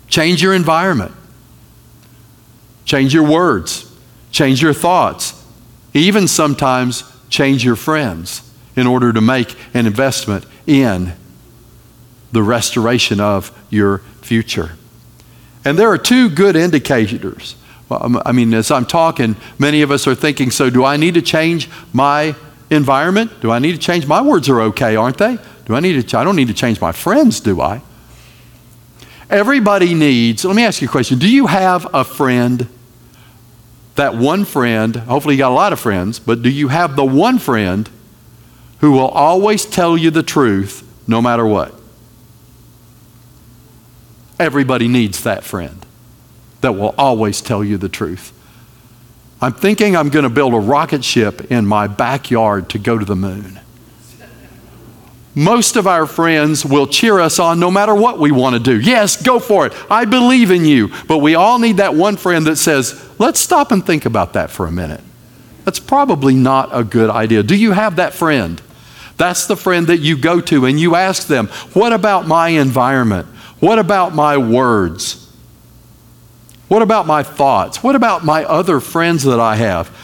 change 0.09 0.43
your 0.43 0.53
environment, 0.53 1.13
change 2.85 3.15
your 3.15 3.27
words, 3.27 3.88
change 4.31 4.63
your 4.63 4.75
thoughts, 4.75 5.45
even 5.95 6.29
sometimes 6.29 7.05
change 7.29 7.65
your 7.65 7.77
friends 7.77 8.43
in 8.77 8.87
order 8.87 9.13
to 9.13 9.21
make 9.21 9.57
an 9.75 9.87
investment 9.87 10.47
in 10.67 11.13
the 12.33 12.43
restoration 12.43 13.21
of 13.21 13.57
your 13.71 13.99
future. 14.23 14.73
And 15.65 15.79
there 15.79 15.91
are 15.91 15.99
two 15.99 16.31
good 16.31 16.57
indicators. 16.57 17.57
Um, 17.91 18.21
I 18.25 18.33
mean, 18.33 18.53
as 18.55 18.71
I'm 18.71 18.87
talking, 18.87 19.37
many 19.59 19.83
of 19.83 19.91
us 19.91 20.07
are 20.07 20.15
thinking, 20.15 20.51
so 20.51 20.71
do 20.71 20.85
I 20.85 20.97
need 20.97 21.15
to 21.15 21.23
change 21.23 21.69
my 21.93 22.37
environment? 22.71 23.41
Do 23.41 23.51
I 23.51 23.59
need 23.59 23.73
to 23.73 23.79
change? 23.79 24.07
My 24.07 24.21
words 24.21 24.49
are 24.49 24.61
okay, 24.63 24.95
aren't 24.95 25.19
they? 25.19 25.39
Do 25.65 25.75
I 25.75 25.81
need 25.81 26.09
to? 26.09 26.19
I 26.19 26.25
don't 26.25 26.37
need 26.37 26.49
to 26.49 26.55
change 26.55 26.81
my 26.81 26.93
friends, 26.93 27.41
do 27.41 27.61
I? 27.61 27.83
Everybody 29.31 29.93
needs, 29.95 30.45
let 30.45 30.57
me 30.57 30.65
ask 30.65 30.81
you 30.81 30.89
a 30.89 30.91
question. 30.91 31.19
Do 31.19 31.31
you 31.31 31.47
have 31.47 31.87
a 31.93 32.05
friend 32.05 32.67
that 33.99 34.15
one 34.15 34.45
friend, 34.45 34.95
hopefully 34.97 35.35
you 35.35 35.39
got 35.39 35.51
a 35.51 35.55
lot 35.55 35.73
of 35.73 35.81
friends, 35.81 36.19
but 36.19 36.41
do 36.41 36.49
you 36.49 36.69
have 36.69 36.97
the 36.97 37.05
one 37.05 37.39
friend 37.39 37.91
who 38.79 38.93
will 38.93 39.09
always 39.09 39.65
tell 39.65 39.97
you 39.97 40.11
the 40.11 40.23
truth 40.23 40.89
no 41.07 41.21
matter 41.21 41.45
what? 41.45 41.75
Everybody 44.39 44.87
needs 44.87 45.25
that 45.25 45.43
friend 45.43 45.85
that 46.61 46.73
will 46.73 46.95
always 46.97 47.41
tell 47.41 47.65
you 47.65 47.77
the 47.77 47.89
truth. 47.89 48.33
I'm 49.41 49.53
thinking 49.53 49.97
I'm 49.97 50.11
going 50.11 50.23
to 50.25 50.31
build 50.31 50.55
a 50.55 50.61
rocket 50.61 51.05
ship 51.05 51.51
in 51.51 51.67
my 51.67 51.89
backyard 51.89 52.71
to 52.71 52.79
go 52.79 52.99
to 52.99 53.05
the 53.05 53.17
moon 53.17 53.61
most 55.35 55.77
of 55.77 55.87
our 55.87 56.07
friends 56.07 56.65
will 56.65 56.87
cheer 56.87 57.21
us 57.21 57.39
on 57.39 57.61
no 57.61 57.71
matter 57.71 57.95
what 57.95 58.19
we 58.19 58.33
want 58.33 58.55
to 58.55 58.61
do. 58.61 58.81
Yes, 58.81 59.23
go 59.23 59.39
for 59.39 59.67
it. 59.67 59.73
I 59.91 60.05
believe 60.05 60.51
in 60.51 60.65
you. 60.65 60.91
But 61.07 61.19
we 61.19 61.35
all 61.35 61.59
need 61.59 61.77
that 61.77 61.95
one 61.95 62.17
friend 62.17 62.47
that 62.47 62.57
says, 62.57 63.09
let's 63.19 63.39
stop 63.39 63.71
and 63.71 63.87
think 63.87 64.05
about 64.05 64.33
that 64.33 64.51
for 64.51 64.67
a 64.67 64.73
minute. 64.73 65.01
That's 65.65 65.79
probably 65.79 66.35
not 66.35 66.71
a 66.73 66.83
good 66.83 67.11
idea. 67.11 67.43
Do 67.43 67.55
you 67.55 67.73
have 67.73 67.97
that 67.97 68.15
friend? 68.15 68.61
That's 69.17 69.47
the 69.47 69.57
friend 69.57 69.87
that 69.89 69.99
you 69.99 70.17
go 70.17 70.41
to 70.41 70.65
and 70.65 70.81
you 70.81 70.95
ask 70.95 71.27
them, 71.27 71.49
what 71.75 71.93
about 71.93 72.27
my 72.27 72.49
environment? 72.49 73.27
What 73.61 73.79
about 73.79 74.15
my 74.15 74.39
words? 74.39 75.31
What 76.69 76.83
about 76.83 77.07
my 77.07 77.23
thoughts? 77.23 77.83
What 77.83 77.97
about 77.97 78.25
my 78.25 78.45
other 78.45 78.81
friends 78.81 79.25
that 79.25 79.41
I 79.41 79.57
have? 79.57 79.95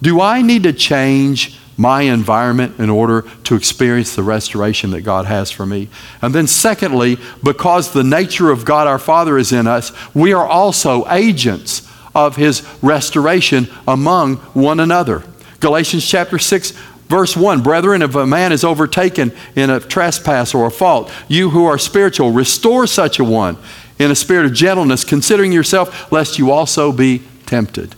Do 0.00 0.20
I 0.20 0.42
need 0.42 0.64
to 0.64 0.72
change 0.72 1.58
my 1.82 2.02
environment 2.02 2.78
in 2.78 2.88
order 2.88 3.22
to 3.42 3.56
experience 3.56 4.14
the 4.14 4.22
restoration 4.22 4.92
that 4.92 5.02
God 5.02 5.26
has 5.26 5.50
for 5.50 5.66
me. 5.66 5.88
And 6.22 6.32
then, 6.32 6.46
secondly, 6.46 7.18
because 7.42 7.92
the 7.92 8.04
nature 8.04 8.50
of 8.52 8.64
God 8.64 8.86
our 8.86 9.00
Father 9.00 9.36
is 9.36 9.52
in 9.52 9.66
us, 9.66 9.92
we 10.14 10.32
are 10.32 10.46
also 10.46 11.06
agents 11.10 11.86
of 12.14 12.36
His 12.36 12.66
restoration 12.82 13.68
among 13.86 14.36
one 14.54 14.78
another. 14.78 15.24
Galatians 15.58 16.08
chapter 16.08 16.38
6, 16.38 16.72
Verse 17.08 17.36
1 17.36 17.62
Brethren, 17.62 18.00
if 18.00 18.14
a 18.14 18.26
man 18.26 18.52
is 18.52 18.64
overtaken 18.64 19.32
in 19.54 19.68
a 19.68 19.80
trespass 19.80 20.54
or 20.54 20.66
a 20.66 20.70
fault, 20.70 21.12
you 21.28 21.50
who 21.50 21.66
are 21.66 21.76
spiritual, 21.76 22.30
restore 22.30 22.86
such 22.86 23.18
a 23.18 23.24
one 23.24 23.58
in 23.98 24.10
a 24.10 24.14
spirit 24.14 24.46
of 24.46 24.54
gentleness, 24.54 25.04
considering 25.04 25.52
yourself, 25.52 26.10
lest 26.10 26.38
you 26.38 26.50
also 26.50 26.90
be 26.90 27.22
tempted. 27.44 27.94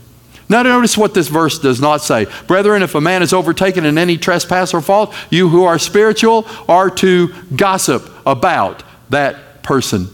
Now, 0.49 0.63
notice 0.63 0.99
what 0.99 1.15
this 1.15 1.29
verse 1.29 1.59
does 1.59 1.81
not 1.81 2.03
say. 2.03 2.27
Brethren, 2.47 2.83
if 2.83 2.95
a 2.95 3.01
man 3.01 3.23
is 3.23 3.33
overtaken 3.33 3.87
in 3.87 3.97
any 3.97 4.19
trespass 4.19 4.75
or 4.75 4.83
fault, 4.83 5.15
you 5.31 5.49
who 5.49 5.65
are 5.65 5.79
spiritual 5.79 6.47
are 6.69 6.91
to 6.91 7.29
gossip 7.57 8.11
about 8.27 8.83
that 9.11 9.63
person. 9.63 10.09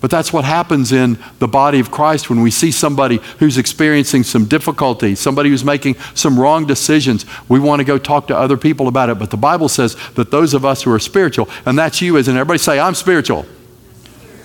But 0.00 0.12
that's 0.12 0.32
what 0.32 0.44
happens 0.44 0.92
in 0.92 1.18
the 1.40 1.48
body 1.48 1.80
of 1.80 1.90
Christ 1.90 2.30
when 2.30 2.40
we 2.40 2.52
see 2.52 2.70
somebody 2.70 3.16
who's 3.40 3.58
experiencing 3.58 4.22
some 4.22 4.44
difficulty, 4.44 5.16
somebody 5.16 5.50
who's 5.50 5.64
making 5.64 5.96
some 6.14 6.38
wrong 6.38 6.66
decisions. 6.66 7.26
We 7.48 7.58
want 7.58 7.80
to 7.80 7.84
go 7.84 7.98
talk 7.98 8.28
to 8.28 8.36
other 8.36 8.56
people 8.56 8.86
about 8.86 9.10
it. 9.10 9.18
But 9.18 9.30
the 9.30 9.36
Bible 9.36 9.68
says 9.68 9.96
that 10.14 10.30
those 10.30 10.54
of 10.54 10.64
us 10.64 10.82
who 10.82 10.92
are 10.92 11.00
spiritual, 11.00 11.48
and 11.66 11.76
that's 11.76 12.00
you, 12.00 12.16
isn't 12.16 12.32
it? 12.32 12.38
Everybody 12.38 12.58
say, 12.58 12.78
I'm 12.78 12.94
spiritual. 12.94 13.44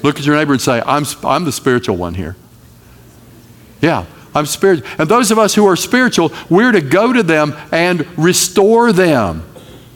Look 0.02 0.18
at 0.18 0.26
your 0.26 0.36
neighbor 0.36 0.54
and 0.54 0.62
say, 0.62 0.82
I'm, 0.84 1.06
I'm 1.24 1.46
the 1.46 1.52
spiritual 1.52 1.98
one 1.98 2.16
here. 2.16 2.36
Yeah, 3.80 4.06
I'm 4.36 4.46
spiritual. 4.46 4.88
And 4.98 5.10
those 5.10 5.32
of 5.32 5.38
us 5.38 5.56
who 5.56 5.66
are 5.68 5.76
spiritual, 5.76 6.32
we're 6.50 6.72
to 6.72 6.82
go 6.82 7.14
to 7.14 7.24
them 7.24 7.54
and 7.72 8.08
restore 8.18 8.92
them 8.92 9.44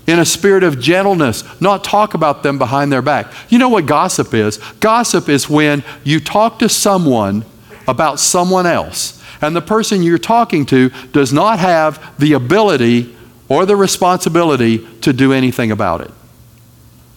in 0.06 0.20
a 0.20 0.26
spirit 0.26 0.64
of 0.64 0.80
gentleness, 0.80 1.44
not 1.60 1.84
talk 1.84 2.14
about 2.14 2.42
them 2.42 2.58
behind 2.58 2.92
their 2.92 3.02
back. 3.02 3.32
You 3.50 3.58
know 3.58 3.70
what 3.70 3.86
gossip 3.86 4.34
is? 4.34 4.58
Gossip 4.80 5.28
is 5.28 5.50
when 5.50 5.84
you 6.04 6.20
talk 6.22 6.60
to 6.60 6.70
someone 6.70 7.44
about 7.88 8.20
someone 8.20 8.66
else, 8.66 9.22
and 9.42 9.56
the 9.56 9.62
person 9.62 10.02
you're 10.02 10.18
talking 10.18 10.66
to 10.68 10.90
does 11.12 11.34
not 11.34 11.60
have 11.60 12.18
the 12.18 12.34
ability 12.34 13.16
or 13.50 13.66
the 13.66 13.76
responsibility 13.76 14.86
to 15.02 15.14
do 15.14 15.34
anything 15.34 15.72
about 15.72 16.02
it. 16.02 16.12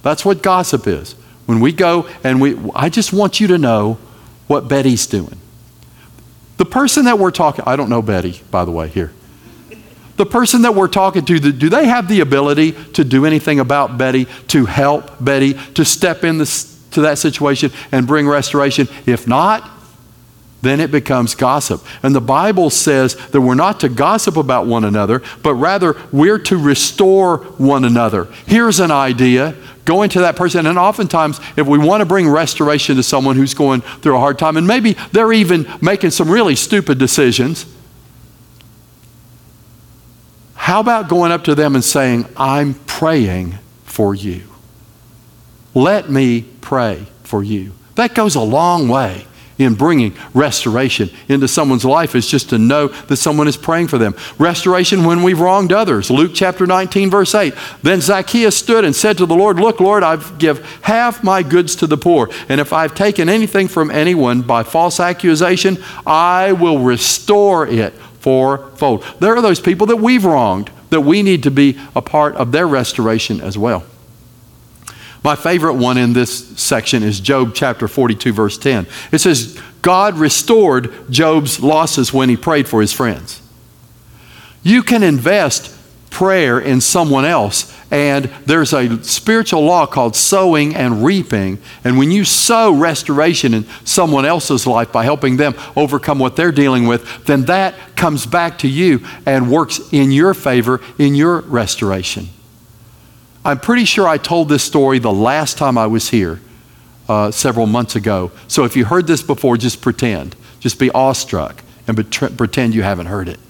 That's 0.02 0.24
what 0.24 0.42
gossip 0.42 0.86
is. 0.86 1.12
When 1.46 1.60
we 1.60 1.72
go 1.72 2.08
and 2.22 2.40
we, 2.40 2.56
I 2.74 2.88
just 2.88 3.12
want 3.12 3.40
you 3.40 3.48
to 3.48 3.58
know 3.58 3.98
what 4.46 4.68
Betty's 4.68 5.06
doing. 5.06 5.40
The 6.60 6.66
person 6.66 7.06
that 7.06 7.18
we're 7.18 7.30
talking, 7.30 7.64
I 7.66 7.74
don't 7.74 7.88
know 7.88 8.02
Betty, 8.02 8.42
by 8.50 8.66
the 8.66 8.70
way, 8.70 8.88
here 8.88 9.14
the 10.18 10.26
person 10.26 10.60
that 10.60 10.74
we're 10.74 10.86
talking 10.86 11.24
to, 11.24 11.40
do 11.40 11.70
they 11.70 11.86
have 11.86 12.06
the 12.06 12.20
ability 12.20 12.72
to 12.92 13.04
do 13.04 13.24
anything 13.24 13.58
about 13.58 13.96
Betty, 13.96 14.26
to 14.48 14.66
help 14.66 15.12
Betty, 15.18 15.54
to 15.72 15.82
step 15.82 16.24
into 16.24 17.00
that 17.00 17.16
situation 17.16 17.72
and 17.90 18.06
bring 18.06 18.28
restoration? 18.28 18.86
If 19.06 19.26
not, 19.26 19.66
then 20.62 20.80
it 20.80 20.90
becomes 20.90 21.34
gossip. 21.34 21.84
And 22.02 22.14
the 22.14 22.20
Bible 22.20 22.70
says 22.70 23.14
that 23.28 23.40
we're 23.40 23.54
not 23.54 23.80
to 23.80 23.88
gossip 23.88 24.36
about 24.36 24.66
one 24.66 24.84
another, 24.84 25.22
but 25.42 25.54
rather 25.54 25.96
we're 26.12 26.38
to 26.40 26.56
restore 26.56 27.38
one 27.58 27.84
another. 27.84 28.24
Here's 28.46 28.80
an 28.80 28.90
idea 28.90 29.54
go 29.86 30.02
into 30.02 30.20
that 30.20 30.36
person. 30.36 30.66
And 30.66 30.78
oftentimes, 30.78 31.40
if 31.56 31.66
we 31.66 31.76
want 31.78 32.00
to 32.00 32.04
bring 32.04 32.28
restoration 32.28 32.96
to 32.96 33.02
someone 33.02 33.34
who's 33.34 33.54
going 33.54 33.80
through 33.80 34.16
a 34.16 34.20
hard 34.20 34.38
time, 34.38 34.56
and 34.56 34.66
maybe 34.66 34.92
they're 35.10 35.32
even 35.32 35.66
making 35.80 36.10
some 36.10 36.30
really 36.30 36.54
stupid 36.54 36.98
decisions, 36.98 37.66
how 40.54 40.78
about 40.78 41.08
going 41.08 41.32
up 41.32 41.42
to 41.44 41.54
them 41.56 41.74
and 41.74 41.82
saying, 41.82 42.26
I'm 42.36 42.74
praying 42.74 43.58
for 43.82 44.14
you? 44.14 44.42
Let 45.74 46.10
me 46.10 46.42
pray 46.60 47.06
for 47.24 47.42
you. 47.42 47.72
That 47.96 48.14
goes 48.14 48.36
a 48.36 48.40
long 48.40 48.88
way 48.88 49.26
in 49.60 49.74
bringing 49.74 50.14
restoration 50.34 51.10
into 51.28 51.46
someone's 51.46 51.84
life 51.84 52.14
is 52.14 52.26
just 52.26 52.50
to 52.50 52.58
know 52.58 52.88
that 52.88 53.16
someone 53.16 53.46
is 53.46 53.56
praying 53.56 53.88
for 53.88 53.98
them. 53.98 54.14
Restoration 54.38 55.04
when 55.04 55.22
we've 55.22 55.40
wronged 55.40 55.72
others. 55.72 56.10
Luke 56.10 56.32
chapter 56.34 56.66
19, 56.66 57.10
verse 57.10 57.34
8. 57.34 57.54
Then 57.82 58.00
Zacchaeus 58.00 58.56
stood 58.56 58.84
and 58.84 58.96
said 58.96 59.18
to 59.18 59.26
the 59.26 59.34
Lord, 59.34 59.60
Look, 59.60 59.80
Lord, 59.80 60.02
I've 60.02 60.38
give 60.38 60.64
half 60.82 61.22
my 61.22 61.42
goods 61.42 61.76
to 61.76 61.86
the 61.86 61.96
poor, 61.96 62.30
and 62.48 62.60
if 62.60 62.72
I've 62.72 62.94
taken 62.94 63.28
anything 63.28 63.68
from 63.68 63.90
anyone 63.90 64.42
by 64.42 64.62
false 64.62 64.98
accusation, 64.98 65.82
I 66.06 66.52
will 66.52 66.78
restore 66.78 67.66
it 67.66 67.92
fourfold. 68.20 69.04
There 69.18 69.34
are 69.34 69.42
those 69.42 69.60
people 69.60 69.86
that 69.88 69.96
we've 69.96 70.24
wronged 70.24 70.70
that 70.90 71.02
we 71.02 71.22
need 71.22 71.42
to 71.44 71.50
be 71.50 71.78
a 71.94 72.02
part 72.02 72.34
of 72.36 72.52
their 72.52 72.66
restoration 72.66 73.40
as 73.40 73.56
well. 73.56 73.84
My 75.22 75.36
favorite 75.36 75.74
one 75.74 75.98
in 75.98 76.12
this 76.12 76.48
section 76.58 77.02
is 77.02 77.20
Job 77.20 77.52
chapter 77.54 77.88
42, 77.88 78.32
verse 78.32 78.56
10. 78.56 78.86
It 79.12 79.18
says, 79.18 79.60
God 79.82 80.16
restored 80.16 81.10
Job's 81.10 81.60
losses 81.60 82.12
when 82.12 82.28
he 82.28 82.36
prayed 82.36 82.68
for 82.68 82.80
his 82.80 82.92
friends. 82.92 83.42
You 84.62 84.82
can 84.82 85.02
invest 85.02 85.76
prayer 86.10 86.58
in 86.58 86.80
someone 86.80 87.24
else 87.24 87.76
and 87.90 88.26
there's 88.46 88.72
a 88.72 89.02
spiritual 89.02 89.62
law 89.62 89.84
called 89.84 90.14
sowing 90.14 90.76
and 90.76 91.04
reaping. 91.04 91.58
And 91.82 91.98
when 91.98 92.10
you 92.10 92.24
sow 92.24 92.72
restoration 92.72 93.52
in 93.52 93.66
someone 93.84 94.24
else's 94.24 94.66
life 94.66 94.92
by 94.92 95.04
helping 95.04 95.36
them 95.36 95.54
overcome 95.74 96.18
what 96.18 96.36
they're 96.36 96.52
dealing 96.52 96.86
with, 96.86 97.26
then 97.26 97.46
that 97.46 97.74
comes 97.96 98.26
back 98.26 98.58
to 98.58 98.68
you 98.68 99.04
and 99.26 99.50
works 99.50 99.80
in 99.92 100.12
your 100.12 100.34
favor 100.34 100.80
in 100.98 101.14
your 101.16 101.40
restoration. 101.40 102.28
I'm 103.44 103.58
pretty 103.58 103.84
sure 103.84 104.06
I 104.06 104.18
told 104.18 104.48
this 104.48 104.62
story 104.62 104.98
the 104.98 105.12
last 105.12 105.56
time 105.56 105.78
I 105.78 105.86
was 105.86 106.10
here 106.10 106.40
uh, 107.08 107.30
several 107.30 107.66
months 107.66 107.96
ago. 107.96 108.30
So 108.48 108.64
if 108.64 108.76
you 108.76 108.84
heard 108.84 109.06
this 109.06 109.22
before, 109.22 109.56
just 109.56 109.80
pretend. 109.80 110.36
Just 110.60 110.78
be 110.78 110.90
awestruck 110.90 111.62
and 111.86 111.96
pretend 112.36 112.74
you 112.74 112.82
haven't 112.82 113.06
heard 113.06 113.28
it. 113.28 113.40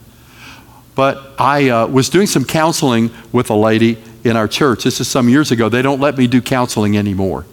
But 0.95 1.33
I 1.39 1.69
uh, 1.69 1.87
was 1.87 2.09
doing 2.09 2.27
some 2.27 2.45
counseling 2.45 3.11
with 3.33 3.51
a 3.51 3.55
lady 3.55 3.99
in 4.25 4.37
our 4.37 4.47
church. 4.47 4.85
This 4.85 5.01
is 5.01 5.09
some 5.09 5.29
years 5.29 5.51
ago. 5.51 5.69
They 5.69 5.83
don't 5.83 6.01
let 6.01 6.17
me 6.17 6.27
do 6.27 6.41
counseling 6.41 6.97
anymore. 6.97 7.47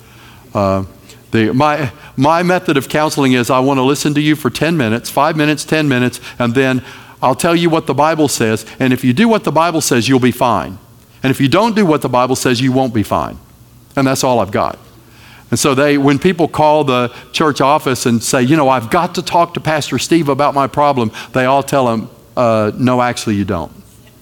Uh, 0.53 0.85
my, 1.33 1.91
my 2.15 2.43
method 2.43 2.77
of 2.77 2.87
counseling 2.87 3.33
is 3.33 3.49
I 3.49 3.59
want 3.59 3.79
to 3.79 3.83
listen 3.83 4.13
to 4.13 4.21
you 4.21 4.35
for 4.35 4.49
10 4.49 4.77
minutes, 4.77 5.09
five 5.09 5.35
minutes, 5.35 5.65
10 5.65 5.89
minutes, 5.89 6.19
and 6.39 6.55
then 6.55 6.83
I'll 7.21 7.35
tell 7.35 7.55
you 7.55 7.69
what 7.69 7.85
the 7.85 7.93
Bible 7.93 8.27
says. 8.27 8.65
And 8.79 8.93
if 8.93 9.03
you 9.03 9.13
do 9.13 9.27
what 9.27 9.43
the 9.43 9.51
Bible 9.51 9.81
says, 9.81 10.07
you'll 10.07 10.19
be 10.19 10.31
fine. 10.31 10.77
And 11.23 11.31
if 11.31 11.41
you 11.41 11.47
don't 11.47 11.75
do 11.75 11.85
what 11.85 12.01
the 12.01 12.09
Bible 12.09 12.35
says, 12.35 12.61
you 12.61 12.71
won't 12.71 12.93
be 12.93 13.03
fine. 13.03 13.37
And 13.95 14.05
that's 14.05 14.23
all 14.23 14.39
I've 14.39 14.51
got. 14.51 14.77
And 15.49 15.59
so 15.59 15.73
they, 15.73 15.97
when 15.97 16.19
people 16.19 16.47
call 16.47 16.83
the 16.83 17.13
church 17.31 17.61
office 17.61 18.05
and 18.05 18.21
say, 18.21 18.41
you 18.41 18.57
know, 18.57 18.69
I've 18.69 18.89
got 18.89 19.15
to 19.15 19.21
talk 19.21 19.53
to 19.53 19.61
Pastor 19.61 19.97
Steve 19.97 20.29
about 20.29 20.53
my 20.53 20.67
problem, 20.67 21.11
they 21.33 21.45
all 21.45 21.63
tell 21.63 21.85
them, 21.85 22.09
uh, 22.35 22.71
no, 22.75 23.01
actually, 23.01 23.35
you 23.35 23.45
don't. 23.45 23.71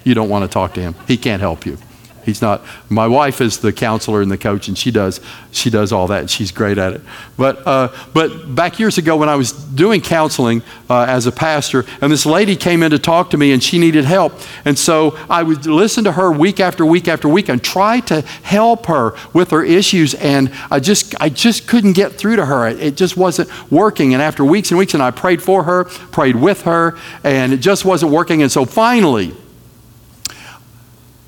You 0.04 0.14
don't 0.14 0.30
want 0.30 0.44
to 0.44 0.48
talk 0.48 0.76
to 0.76 0.82
him. 0.82 0.96
He 1.08 1.18
can't 1.18 1.42
help 1.42 1.66
you. 1.66 1.78
He's 2.26 2.42
not. 2.42 2.64
My 2.90 3.08
wife 3.08 3.40
is 3.40 3.60
the 3.60 3.72
counselor 3.72 4.24
and 4.24 4.32
the 4.32 4.38
coach, 4.38 4.68
and 4.68 4.76
she 4.76 4.90
does 4.90 5.22
she 5.52 5.70
does 5.70 5.92
all 5.92 6.08
that. 6.08 6.22
And 6.22 6.30
she's 6.30 6.52
great 6.52 6.80
at 6.80 6.94
it. 6.94 7.02
But 7.38 7.66
uh, 7.68 7.90
but 8.14 8.56
back 8.56 8.80
years 8.80 8.98
ago 8.98 9.16
when 9.16 9.30
I 9.30 9.36
was 9.36 9.52
doing 9.52 10.02
counseling 10.02 10.64
uh, 10.90 11.06
as 11.08 11.28
a 11.28 11.32
pastor, 11.32 11.86
and 12.02 12.12
this 12.12 12.26
lady 12.26 12.56
came 12.56 12.82
in 12.82 12.90
to 12.92 13.00
talk 13.00 13.30
to 13.30 13.38
me, 13.38 13.52
and 13.52 13.64
she 13.64 13.78
needed 13.78 14.06
help, 14.06 14.34
and 14.66 14.78
so 14.78 15.16
I 15.30 15.44
would 15.44 15.68
listen 15.68 16.04
to 16.06 16.14
her 16.14 16.32
week 16.32 16.60
after 16.60 16.84
week 16.84 17.08
after 17.08 17.30
week 17.30 17.48
and 17.48 17.64
try 17.64 18.00
to 18.02 18.22
help 18.22 18.88
her 18.88 19.14
with 19.34 19.52
her 19.52 19.64
issues, 19.64 20.16
and 20.16 20.52
I 20.72 20.80
just 20.80 21.14
I 21.22 21.30
just 21.30 21.68
couldn't 21.68 21.94
get 21.94 22.14
through 22.14 22.38
to 22.38 22.46
her. 22.48 22.68
It, 22.68 22.80
it 22.82 22.98
just 22.98 23.16
wasn't 23.16 23.50
working. 23.72 24.14
And 24.14 24.22
after 24.22 24.44
weeks 24.44 24.72
and 24.72 24.80
weeks, 24.80 24.96
and 24.96 25.04
I 25.04 25.12
prayed 25.12 25.44
for 25.44 25.64
her, 25.64 25.84
prayed 25.86 26.36
with 26.36 26.64
her, 26.64 26.98
and 27.24 27.54
it 27.54 27.58
just 27.58 27.86
wasn't 27.86 28.12
working. 28.12 28.42
And 28.42 28.52
so 28.52 28.66
finally 28.66 29.36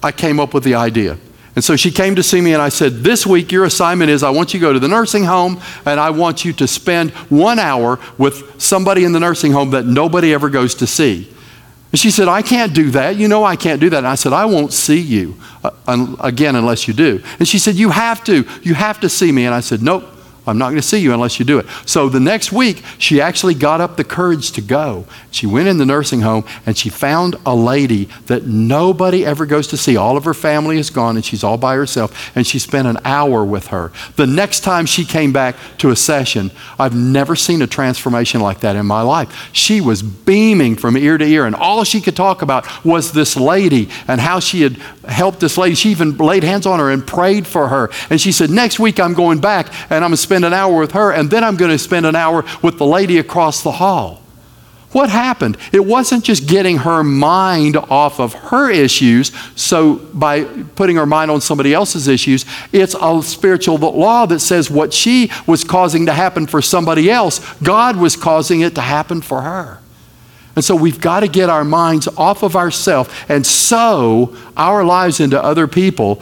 I 0.08 0.12
came 0.12 0.40
up 0.40 0.54
with 0.54 0.64
the 0.64 0.76
idea. 0.76 1.18
And 1.56 1.64
so 1.64 1.76
she 1.76 1.92
came 1.92 2.16
to 2.16 2.24
see 2.24 2.40
me, 2.40 2.54
and 2.54 2.62
I 2.62 2.70
said, 2.70 3.04
This 3.04 3.26
week, 3.26 3.52
your 3.52 3.66
assignment 3.66 4.10
is 4.10 4.24
I 4.24 4.30
want 4.30 4.54
you 4.54 4.60
to 4.60 4.66
go 4.66 4.74
to 4.74 4.80
the 4.80 4.88
nursing 4.88 5.26
home, 5.26 5.60
and 5.86 6.00
I 6.00 6.12
want 6.12 6.46
you 6.46 6.54
to 6.54 6.68
spend 6.68 7.12
one 7.30 7.60
hour 7.60 8.00
with 8.18 8.62
somebody 8.62 9.04
in 9.04 9.12
the 9.12 9.20
nursing 9.20 9.52
home 9.52 9.72
that 9.72 9.86
nobody 9.86 10.34
ever 10.34 10.50
goes 10.50 10.76
to 10.76 10.88
see. 10.88 11.28
And 11.92 12.00
she 12.00 12.12
said, 12.12 12.28
I 12.28 12.42
can't 12.42 12.74
do 12.74 12.92
that. 12.92 13.16
You 13.16 13.28
know 13.28 13.44
I 13.44 13.56
can't 13.56 13.82
do 13.82 13.90
that. 13.90 13.98
And 13.98 14.08
I 14.08 14.16
said, 14.16 14.34
I 14.34 14.46
won't 14.46 14.72
see 14.72 15.00
you 15.00 15.36
uh, 15.64 15.72
un- 15.88 16.16
again 16.20 16.56
unless 16.56 16.88
you 16.88 16.94
do. 16.94 17.24
And 17.40 17.48
she 17.48 17.60
said, 17.60 17.76
You 17.76 17.90
have 17.90 18.24
to. 18.26 18.46
You 18.62 18.76
have 18.76 19.00
to 19.00 19.10
see 19.10 19.32
me. 19.32 19.46
And 19.46 19.56
I 19.56 19.62
said, 19.62 19.82
Nope. 19.82 20.06
I'm 20.48 20.58
not 20.58 20.70
going 20.70 20.78
to 20.78 20.88
see 20.88 21.00
you 21.00 21.14
unless 21.14 21.40
you 21.40 21.46
do 21.46 21.60
it. 21.60 21.66
So 21.86 22.10
the 22.10 22.20
next 22.20 22.52
week, 22.52 22.84
she 22.98 23.22
actually 23.22 23.54
got 23.54 23.82
up 23.82 23.98
the 23.98 24.04
courage 24.04 24.52
to 24.54 24.62
go. 24.62 25.06
She 25.32 25.46
went 25.46 25.68
in 25.68 25.78
the 25.78 25.86
nursing 25.86 26.22
home 26.22 26.46
and 26.66 26.78
she 26.78 26.90
found 26.90 27.36
a 27.46 27.56
lady 27.56 28.06
that 28.28 28.46
nobody 28.46 29.26
ever 29.26 29.46
goes 29.46 29.68
to 29.68 29.78
see. 29.78 29.98
All 29.98 30.18
of 30.18 30.24
her 30.24 30.34
family 30.34 30.78
is 30.78 30.90
gone 30.90 31.16
and 31.16 31.26
she's 31.26 31.44
all 31.44 31.58
by 31.58 31.76
herself. 31.76 32.36
And 32.36 32.48
she 32.48 32.60
spent 32.60 32.88
an 32.88 32.98
hour 33.04 33.44
with 33.44 33.68
her. 33.68 33.92
The 34.16 34.28
next 34.28 34.62
time 34.62 34.86
she 34.86 35.06
came 35.06 35.34
back 35.34 35.56
to 35.80 35.90
a 35.90 35.96
session, 35.96 36.52
I've 36.80 36.96
never 36.96 37.36
seen 37.36 37.62
a 37.62 37.68
transformation 37.68 38.42
like 38.42 38.62
that 38.62 38.76
in 38.76 38.86
my 38.86 39.02
life. 39.02 39.50
She 39.52 39.82
was 39.82 40.02
beaming 40.02 40.76
from 40.76 40.98
ear 40.98 41.18
to 41.18 41.26
ear, 41.26 41.46
and 41.46 41.56
all 41.56 41.84
she 41.84 42.02
could 42.02 42.16
talk 42.16 42.42
about 42.42 42.86
was 42.86 43.12
this 43.12 43.36
lady 43.36 43.90
and 44.08 44.22
how 44.22 44.40
she 44.40 44.62
had 44.62 44.78
helped 45.08 45.40
this 45.40 45.58
lady. 45.58 45.76
She 45.76 45.90
even 45.90 46.18
laid 46.18 46.44
hands 46.44 46.66
on 46.66 46.80
her 46.80 46.90
and 46.90 47.06
prayed 47.06 47.48
for 47.48 47.68
her. 47.70 47.90
And 48.10 48.20
she 48.20 48.32
said, 48.32 48.50
Next 48.50 48.80
week 48.80 49.00
I'm 49.00 49.14
going 49.14 49.40
back 49.40 49.68
and 49.90 50.04
I'm 50.04 50.10
going 50.10 50.12
to 50.12 50.18
spend 50.18 50.46
an 50.46 50.54
hour 50.54 50.80
with 50.80 50.92
her, 50.92 51.12
and 51.12 51.30
then 51.30 51.44
I'm 51.44 51.56
going 51.56 51.72
to 51.72 51.78
spend 51.78 52.06
an 52.06 52.16
hour 52.16 52.44
with 52.62 52.78
the 52.78 52.86
lady 52.86 53.18
across 53.18 53.64
the 53.64 53.72
hall. 53.72 54.22
What 54.92 55.10
happened? 55.10 55.58
It 55.74 55.86
wasn't 55.86 56.24
just 56.24 56.48
getting 56.48 56.78
her 56.78 57.04
mind 57.04 57.76
off 57.76 58.20
of 58.20 58.34
her 58.34 58.72
issues, 58.72 59.32
so 59.56 59.98
by 60.14 60.46
putting 60.76 60.96
her 60.96 61.06
mind 61.06 61.30
on 61.30 61.42
somebody 61.42 61.74
else's 61.74 62.08
issues, 62.08 62.46
it's 62.72 62.96
a 63.00 63.22
spiritual 63.22 63.78
law 63.78 64.26
that 64.26 64.40
says 64.40 64.72
what 64.72 64.94
she 64.94 65.30
was 65.46 65.66
causing 65.66 66.06
to 66.06 66.14
happen 66.14 66.48
for 66.48 66.62
somebody 66.62 67.12
else, 67.12 67.40
God 67.62 67.98
was 67.98 68.16
causing 68.16 68.62
it 68.62 68.76
to 68.76 68.82
happen 68.82 69.22
for 69.22 69.42
her. 69.42 69.80
And 70.58 70.66
so 70.66 70.76
we've 70.76 71.00
got 71.00 71.20
to 71.20 71.28
get 71.30 71.50
our 71.50 71.64
minds 71.64 72.10
off 72.18 72.42
of 72.44 72.56
ourselves 72.56 73.14
and 73.30 73.46
sow 73.46 74.36
our 74.58 74.84
lives 74.84 75.20
into 75.20 75.42
other 75.42 75.68
people 75.68 76.22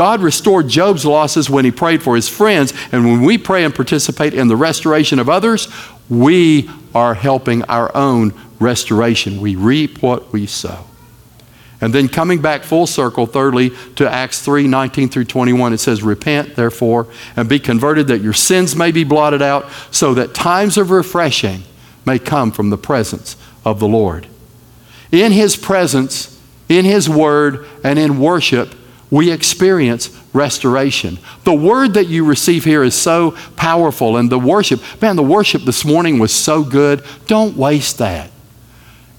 God 0.00 0.22
restored 0.22 0.66
Job's 0.66 1.04
losses 1.04 1.50
when 1.50 1.66
he 1.66 1.70
prayed 1.70 2.02
for 2.02 2.16
his 2.16 2.26
friends. 2.26 2.72
And 2.90 3.04
when 3.04 3.20
we 3.20 3.36
pray 3.36 3.64
and 3.64 3.74
participate 3.74 4.32
in 4.32 4.48
the 4.48 4.56
restoration 4.56 5.18
of 5.18 5.28
others, 5.28 5.68
we 6.08 6.70
are 6.94 7.12
helping 7.12 7.64
our 7.64 7.94
own 7.94 8.32
restoration. 8.58 9.42
We 9.42 9.56
reap 9.56 10.02
what 10.02 10.32
we 10.32 10.46
sow. 10.46 10.86
And 11.82 11.94
then 11.94 12.08
coming 12.08 12.40
back 12.40 12.62
full 12.62 12.86
circle, 12.86 13.26
thirdly, 13.26 13.72
to 13.96 14.10
Acts 14.10 14.40
3 14.40 14.68
19 14.68 15.10
through 15.10 15.24
21, 15.26 15.74
it 15.74 15.78
says, 15.78 16.02
Repent, 16.02 16.56
therefore, 16.56 17.06
and 17.36 17.46
be 17.46 17.58
converted 17.58 18.06
that 18.06 18.22
your 18.22 18.32
sins 18.32 18.74
may 18.74 18.92
be 18.92 19.04
blotted 19.04 19.42
out, 19.42 19.66
so 19.90 20.14
that 20.14 20.32
times 20.32 20.78
of 20.78 20.90
refreshing 20.90 21.62
may 22.06 22.18
come 22.18 22.52
from 22.52 22.70
the 22.70 22.78
presence 22.78 23.36
of 23.64 23.80
the 23.80 23.88
Lord. 23.88 24.26
In 25.12 25.32
His 25.32 25.56
presence, 25.56 26.40
in 26.68 26.84
His 26.84 27.08
Word, 27.08 27.66
and 27.82 27.98
in 27.98 28.18
worship, 28.18 28.74
we 29.10 29.32
experience 29.32 30.16
restoration. 30.32 31.18
The 31.44 31.52
word 31.52 31.94
that 31.94 32.06
you 32.06 32.24
receive 32.24 32.64
here 32.64 32.84
is 32.84 32.94
so 32.94 33.32
powerful, 33.56 34.16
and 34.16 34.30
the 34.30 34.38
worship, 34.38 34.80
man, 35.02 35.16
the 35.16 35.22
worship 35.22 35.62
this 35.62 35.84
morning 35.84 36.18
was 36.18 36.32
so 36.32 36.62
good. 36.62 37.04
Don't 37.26 37.56
waste 37.56 37.98
that. 37.98 38.30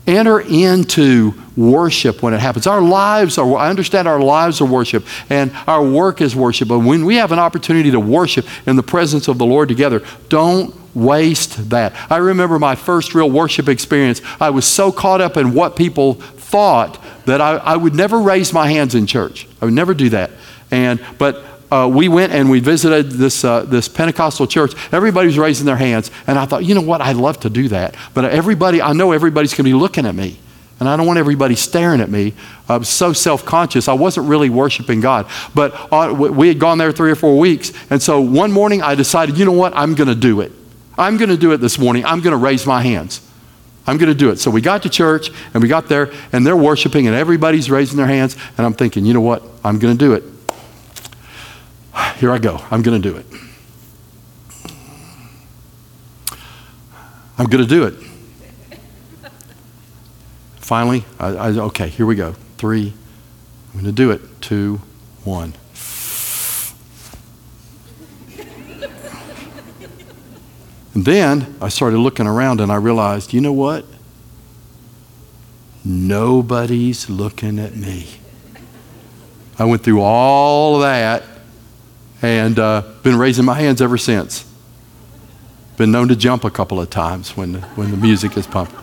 Enter 0.07 0.39
into 0.39 1.33
worship 1.55 2.23
when 2.23 2.33
it 2.33 2.39
happens. 2.39 2.65
Our 2.65 2.81
lives 2.81 3.37
are, 3.37 3.57
I 3.57 3.69
understand 3.69 4.07
our 4.07 4.19
lives 4.19 4.59
are 4.59 4.65
worship 4.65 5.05
and 5.29 5.51
our 5.67 5.85
work 5.85 6.21
is 6.21 6.35
worship, 6.35 6.69
but 6.69 6.79
when 6.79 7.05
we 7.05 7.17
have 7.17 7.31
an 7.31 7.37
opportunity 7.37 7.91
to 7.91 7.99
worship 7.99 8.47
in 8.65 8.77
the 8.77 8.83
presence 8.83 9.27
of 9.27 9.37
the 9.37 9.45
Lord 9.45 9.69
together, 9.69 10.01
don't 10.27 10.73
waste 10.93 11.69
that. 11.69 11.93
I 12.11 12.17
remember 12.17 12.59
my 12.59 12.75
first 12.75 13.13
real 13.13 13.29
worship 13.29 13.69
experience. 13.69 14.21
I 14.39 14.49
was 14.49 14.65
so 14.65 14.91
caught 14.91 15.21
up 15.21 15.37
in 15.37 15.53
what 15.53 15.75
people 15.75 16.15
thought 16.15 17.01
that 17.25 17.41
I, 17.41 17.55
I 17.57 17.75
would 17.77 17.95
never 17.95 18.19
raise 18.19 18.53
my 18.53 18.69
hands 18.69 18.95
in 18.95 19.07
church. 19.07 19.47
I 19.61 19.65
would 19.65 19.73
never 19.73 19.93
do 19.93 20.09
that. 20.09 20.31
And, 20.69 21.03
but 21.17 21.43
uh, 21.71 21.89
we 21.91 22.09
went 22.09 22.33
and 22.33 22.49
we 22.49 22.59
visited 22.59 23.11
this, 23.11 23.45
uh, 23.45 23.63
this 23.63 23.87
Pentecostal 23.87 24.45
church. 24.45 24.73
Everybody 24.91 25.27
was 25.27 25.37
raising 25.37 25.65
their 25.65 25.77
hands. 25.77 26.11
And 26.27 26.37
I 26.37 26.45
thought, 26.45 26.65
you 26.65 26.75
know 26.75 26.81
what? 26.81 26.99
I'd 26.99 27.15
love 27.15 27.39
to 27.41 27.49
do 27.49 27.69
that. 27.69 27.95
But 28.13 28.25
everybody, 28.25 28.81
I 28.81 28.91
know 28.93 29.13
everybody's 29.13 29.51
going 29.51 29.65
to 29.65 29.71
be 29.71 29.73
looking 29.73 30.05
at 30.05 30.13
me. 30.13 30.37
And 30.81 30.89
I 30.89 30.97
don't 30.97 31.05
want 31.05 31.19
everybody 31.19 31.55
staring 31.55 32.01
at 32.01 32.09
me. 32.09 32.33
I 32.67 32.75
was 32.75 32.89
so 32.89 33.13
self 33.13 33.45
conscious. 33.45 33.87
I 33.87 33.93
wasn't 33.93 34.27
really 34.27 34.49
worshiping 34.49 34.99
God. 34.99 35.29
But 35.53 35.73
uh, 35.93 36.11
we 36.13 36.47
had 36.47 36.59
gone 36.59 36.79
there 36.79 36.91
three 36.91 37.11
or 37.11 37.15
four 37.15 37.37
weeks. 37.37 37.71
And 37.89 38.01
so 38.01 38.19
one 38.19 38.51
morning 38.51 38.81
I 38.81 38.95
decided, 38.95 39.37
you 39.37 39.45
know 39.45 39.51
what? 39.51 39.73
I'm 39.75 39.93
going 39.93 40.07
to 40.07 40.15
do 40.15 40.41
it. 40.41 40.51
I'm 40.97 41.17
going 41.17 41.29
to 41.29 41.37
do 41.37 41.51
it 41.53 41.57
this 41.57 41.79
morning. 41.79 42.05
I'm 42.05 42.21
going 42.21 42.31
to 42.31 42.37
raise 42.37 42.65
my 42.65 42.81
hands. 42.81 43.21
I'm 43.87 43.97
going 43.97 44.09
to 44.09 44.17
do 44.17 44.29
it. 44.29 44.37
So 44.37 44.51
we 44.51 44.61
got 44.61 44.83
to 44.83 44.89
church 44.89 45.31
and 45.53 45.63
we 45.63 45.69
got 45.69 45.87
there 45.87 46.11
and 46.31 46.45
they're 46.45 46.55
worshiping 46.55 47.07
and 47.07 47.15
everybody's 47.15 47.71
raising 47.71 47.97
their 47.97 48.07
hands. 48.07 48.37
And 48.57 48.65
I'm 48.65 48.73
thinking, 48.73 49.05
you 49.05 49.13
know 49.13 49.21
what? 49.21 49.43
I'm 49.63 49.79
going 49.79 49.97
to 49.97 50.05
do 50.05 50.13
it. 50.13 50.23
Here 52.17 52.31
I 52.31 52.37
go. 52.37 52.63
I'm 52.69 52.81
going 52.83 53.01
to 53.01 53.09
do 53.09 53.17
it. 53.17 53.25
I'm 57.37 57.47
going 57.47 57.63
to 57.63 57.69
do 57.69 57.85
it. 57.85 57.95
Finally, 60.57 61.03
I, 61.19 61.27
I, 61.27 61.49
okay, 61.49 61.87
here 61.87 62.05
we 62.05 62.15
go. 62.15 62.33
Three. 62.57 62.93
I'm 63.73 63.81
going 63.81 63.85
to 63.85 63.91
do 63.91 64.11
it. 64.11 64.21
Two, 64.41 64.79
one. 65.23 65.53
And 70.93 71.05
then 71.05 71.55
I 71.61 71.69
started 71.69 71.97
looking 71.97 72.27
around 72.27 72.59
and 72.59 72.71
I 72.71 72.75
realized, 72.75 73.33
you 73.33 73.41
know 73.41 73.53
what? 73.53 73.85
Nobody's 75.83 77.09
looking 77.09 77.59
at 77.59 77.75
me. 77.75 78.07
I 79.57 79.65
went 79.65 79.83
through 79.83 80.01
all 80.01 80.75
of 80.75 80.81
that 80.81 81.23
and 82.21 82.59
uh, 82.59 82.83
been 83.03 83.17
raising 83.17 83.45
my 83.45 83.55
hands 83.55 83.81
ever 83.81 83.97
since. 83.97 84.45
Been 85.77 85.91
known 85.91 86.09
to 86.09 86.15
jump 86.15 86.43
a 86.43 86.51
couple 86.51 86.79
of 86.79 86.89
times 86.89 87.35
when, 87.35 87.55
when 87.75 87.91
the 87.91 87.97
music 87.97 88.37
is 88.37 88.45
pumped. 88.45 88.75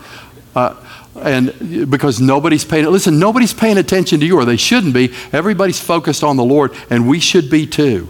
Uh, 0.57 0.75
and 1.23 1.91
because 1.91 2.21
nobody's 2.21 2.65
paying 2.65 2.85
listen 2.87 3.19
nobody's 3.19 3.53
paying 3.53 3.77
attention 3.77 4.21
to 4.21 4.27
you 4.27 4.37
or 4.37 4.45
they 4.45 4.57
shouldn't 4.57 4.95
be 4.95 5.13
everybody's 5.33 5.81
focused 5.81 6.23
on 6.23 6.37
the 6.37 6.45
lord 6.45 6.73
and 6.91 7.09
we 7.09 7.19
should 7.19 7.51
be 7.51 7.67
too 7.67 8.09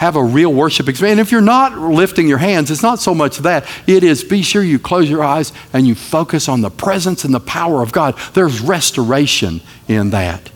have 0.00 0.16
a 0.16 0.24
real 0.24 0.52
worship 0.52 0.88
experience 0.88 1.18
and 1.18 1.26
if 1.26 1.30
you're 1.30 1.40
not 1.40 1.76
lifting 1.78 2.26
your 2.26 2.38
hands 2.38 2.70
it's 2.70 2.82
not 2.82 2.98
so 2.98 3.14
much 3.14 3.38
that 3.38 3.66
it 3.86 4.02
is 4.02 4.24
be 4.24 4.42
sure 4.42 4.62
you 4.62 4.78
close 4.78 5.08
your 5.08 5.22
eyes 5.22 5.52
and 5.72 5.86
you 5.86 5.94
focus 5.94 6.48
on 6.48 6.62
the 6.62 6.70
presence 6.70 7.24
and 7.24 7.32
the 7.32 7.40
power 7.40 7.82
of 7.82 7.92
god 7.92 8.16
there's 8.34 8.60
restoration 8.60 9.60
in 9.88 10.10
that 10.10 10.50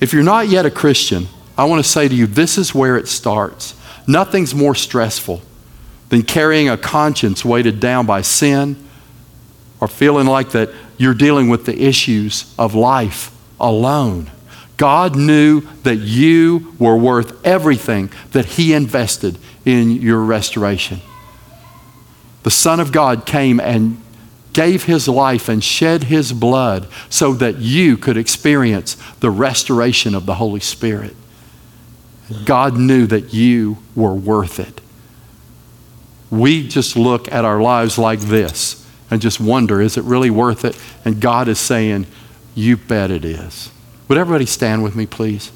if 0.00 0.12
you're 0.12 0.22
not 0.22 0.48
yet 0.48 0.66
a 0.66 0.70
christian 0.70 1.26
I 1.60 1.64
want 1.64 1.84
to 1.84 1.90
say 1.90 2.08
to 2.08 2.14
you 2.14 2.26
this 2.26 2.56
is 2.56 2.74
where 2.74 2.96
it 2.96 3.06
starts. 3.06 3.74
Nothing's 4.06 4.54
more 4.54 4.74
stressful 4.74 5.42
than 6.08 6.22
carrying 6.22 6.70
a 6.70 6.78
conscience 6.78 7.44
weighted 7.44 7.80
down 7.80 8.06
by 8.06 8.22
sin 8.22 8.82
or 9.78 9.86
feeling 9.86 10.26
like 10.26 10.52
that 10.52 10.70
you're 10.96 11.12
dealing 11.12 11.50
with 11.50 11.66
the 11.66 11.78
issues 11.78 12.54
of 12.58 12.74
life 12.74 13.30
alone. 13.60 14.30
God 14.80 15.14
knew 15.14 15.60
that 15.82 15.96
you 15.96 16.74
were 16.78 16.96
worth 16.96 17.46
everything 17.46 18.10
that 18.32 18.46
He 18.46 18.72
invested 18.72 19.36
in 19.66 19.90
your 19.90 20.20
restoration. 20.22 21.00
The 22.44 22.50
Son 22.50 22.80
of 22.80 22.90
God 22.90 23.26
came 23.26 23.60
and 23.60 24.00
gave 24.54 24.84
His 24.84 25.06
life 25.06 25.50
and 25.50 25.62
shed 25.62 26.04
His 26.04 26.32
blood 26.32 26.88
so 27.10 27.34
that 27.34 27.58
you 27.58 27.98
could 27.98 28.16
experience 28.16 28.96
the 29.20 29.28
restoration 29.28 30.14
of 30.14 30.24
the 30.24 30.36
Holy 30.36 30.60
Spirit. 30.60 31.14
God 32.46 32.78
knew 32.78 33.06
that 33.06 33.34
you 33.34 33.76
were 33.94 34.14
worth 34.14 34.58
it. 34.58 34.80
We 36.30 36.66
just 36.66 36.96
look 36.96 37.30
at 37.30 37.44
our 37.44 37.60
lives 37.60 37.98
like 37.98 38.20
this 38.20 38.88
and 39.10 39.20
just 39.20 39.40
wonder, 39.40 39.82
is 39.82 39.98
it 39.98 40.04
really 40.04 40.30
worth 40.30 40.64
it? 40.64 40.74
And 41.04 41.20
God 41.20 41.48
is 41.48 41.58
saying, 41.58 42.06
you 42.54 42.78
bet 42.78 43.10
it 43.10 43.26
is. 43.26 43.70
Would 44.10 44.18
everybody 44.18 44.44
stand 44.44 44.82
with 44.82 44.96
me, 44.96 45.06
please? 45.06 45.52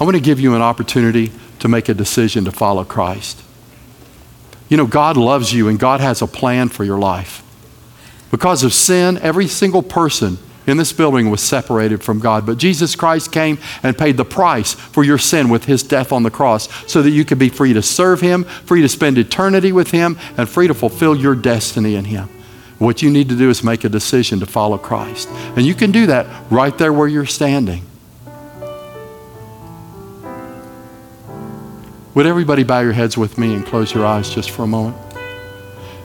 I 0.00 0.04
want 0.04 0.16
to 0.16 0.22
give 0.22 0.40
you 0.40 0.54
an 0.54 0.62
opportunity 0.62 1.32
to 1.58 1.68
make 1.68 1.90
a 1.90 1.92
decision 1.92 2.46
to 2.46 2.50
follow 2.50 2.82
Christ. 2.82 3.42
You 4.70 4.78
know, 4.78 4.86
God 4.86 5.18
loves 5.18 5.52
you 5.52 5.68
and 5.68 5.78
God 5.78 6.00
has 6.00 6.22
a 6.22 6.26
plan 6.26 6.70
for 6.70 6.82
your 6.82 6.98
life. 6.98 7.42
Because 8.30 8.64
of 8.64 8.72
sin, 8.72 9.18
every 9.18 9.48
single 9.48 9.82
person 9.82 10.38
in 10.66 10.78
this 10.78 10.94
building 10.94 11.28
was 11.28 11.42
separated 11.42 12.02
from 12.02 12.20
God. 12.20 12.46
But 12.46 12.56
Jesus 12.56 12.96
Christ 12.96 13.30
came 13.32 13.58
and 13.82 13.98
paid 13.98 14.16
the 14.16 14.24
price 14.24 14.72
for 14.72 15.04
your 15.04 15.18
sin 15.18 15.50
with 15.50 15.66
his 15.66 15.82
death 15.82 16.12
on 16.12 16.22
the 16.22 16.30
cross 16.30 16.70
so 16.90 17.02
that 17.02 17.10
you 17.10 17.26
could 17.26 17.38
be 17.38 17.50
free 17.50 17.74
to 17.74 17.82
serve 17.82 18.22
him, 18.22 18.44
free 18.44 18.80
to 18.80 18.88
spend 18.88 19.18
eternity 19.18 19.72
with 19.72 19.90
him, 19.90 20.18
and 20.38 20.48
free 20.48 20.68
to 20.68 20.74
fulfill 20.74 21.14
your 21.14 21.34
destiny 21.34 21.96
in 21.96 22.06
him. 22.06 22.30
What 22.78 23.00
you 23.00 23.10
need 23.10 23.28
to 23.30 23.36
do 23.36 23.48
is 23.48 23.64
make 23.64 23.84
a 23.84 23.88
decision 23.88 24.40
to 24.40 24.46
follow 24.46 24.76
Christ. 24.76 25.28
And 25.56 25.64
you 25.64 25.74
can 25.74 25.92
do 25.92 26.06
that 26.06 26.26
right 26.50 26.76
there 26.76 26.92
where 26.92 27.08
you're 27.08 27.24
standing. 27.26 27.82
Would 32.14 32.26
everybody 32.26 32.64
bow 32.64 32.80
your 32.80 32.92
heads 32.92 33.16
with 33.18 33.38
me 33.38 33.54
and 33.54 33.64
close 33.64 33.92
your 33.92 34.06
eyes 34.06 34.30
just 34.30 34.50
for 34.50 34.62
a 34.62 34.66
moment? 34.66 34.96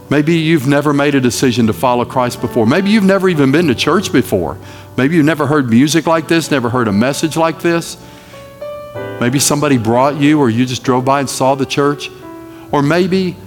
Maybe 0.09 0.35
you've 0.35 0.67
never 0.67 0.91
made 0.91 1.15
a 1.15 1.21
decision 1.21 1.67
to 1.67 1.73
follow 1.73 2.03
Christ 2.03 2.41
before. 2.41 2.65
Maybe 2.65 2.89
you've 2.89 3.05
never 3.05 3.29
even 3.29 3.53
been 3.53 3.67
to 3.67 3.75
church 3.75 4.11
before. 4.11 4.57
Maybe 4.97 5.15
you've 5.15 5.25
never 5.25 5.47
heard 5.47 5.69
music 5.69 6.07
like 6.07 6.27
this, 6.27 6.51
never 6.51 6.69
heard 6.69 6.89
a 6.89 6.91
message 6.91 7.37
like 7.37 7.61
this. 7.61 7.95
Maybe 9.21 9.39
somebody 9.39 9.77
brought 9.77 10.19
you, 10.19 10.37
or 10.39 10.49
you 10.49 10.65
just 10.65 10.83
drove 10.83 11.05
by 11.05 11.21
and 11.21 11.29
saw 11.29 11.55
the 11.55 11.65
church. 11.65 12.09
Or 12.73 12.81
maybe 12.81 13.37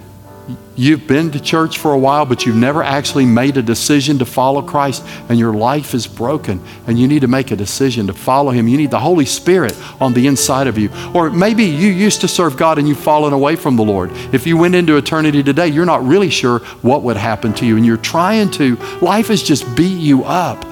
You've 0.75 1.07
been 1.07 1.31
to 1.31 1.39
church 1.39 1.79
for 1.79 1.93
a 1.93 1.97
while, 1.97 2.25
but 2.25 2.45
you've 2.45 2.55
never 2.55 2.83
actually 2.83 3.25
made 3.25 3.57
a 3.57 3.63
decision 3.63 4.19
to 4.19 4.25
follow 4.25 4.61
Christ, 4.61 5.03
and 5.29 5.39
your 5.39 5.53
life 5.53 5.93
is 5.93 6.05
broken, 6.05 6.61
and 6.85 6.99
you 6.99 7.07
need 7.07 7.21
to 7.21 7.27
make 7.27 7.49
a 7.49 7.55
decision 7.55 8.07
to 8.07 8.13
follow 8.13 8.51
Him. 8.51 8.67
You 8.67 8.77
need 8.77 8.91
the 8.91 8.99
Holy 8.99 9.25
Spirit 9.25 9.75
on 10.01 10.13
the 10.13 10.27
inside 10.27 10.67
of 10.67 10.77
you. 10.77 10.89
Or 11.13 11.29
maybe 11.29 11.63
you 11.63 11.89
used 11.89 12.21
to 12.21 12.27
serve 12.27 12.57
God 12.57 12.77
and 12.77 12.87
you've 12.87 12.99
fallen 12.99 13.33
away 13.33 13.55
from 13.55 13.75
the 13.75 13.83
Lord. 13.83 14.11
If 14.33 14.45
you 14.45 14.57
went 14.57 14.75
into 14.75 14.97
eternity 14.97 15.41
today, 15.41 15.67
you're 15.67 15.85
not 15.85 16.05
really 16.05 16.29
sure 16.29 16.59
what 16.81 17.03
would 17.03 17.17
happen 17.17 17.53
to 17.53 17.65
you, 17.65 17.77
and 17.77 17.85
you're 17.85 17.97
trying 17.97 18.51
to, 18.51 18.75
life 19.01 19.29
has 19.29 19.41
just 19.41 19.75
beat 19.75 19.97
you 19.97 20.25
up, 20.25 20.63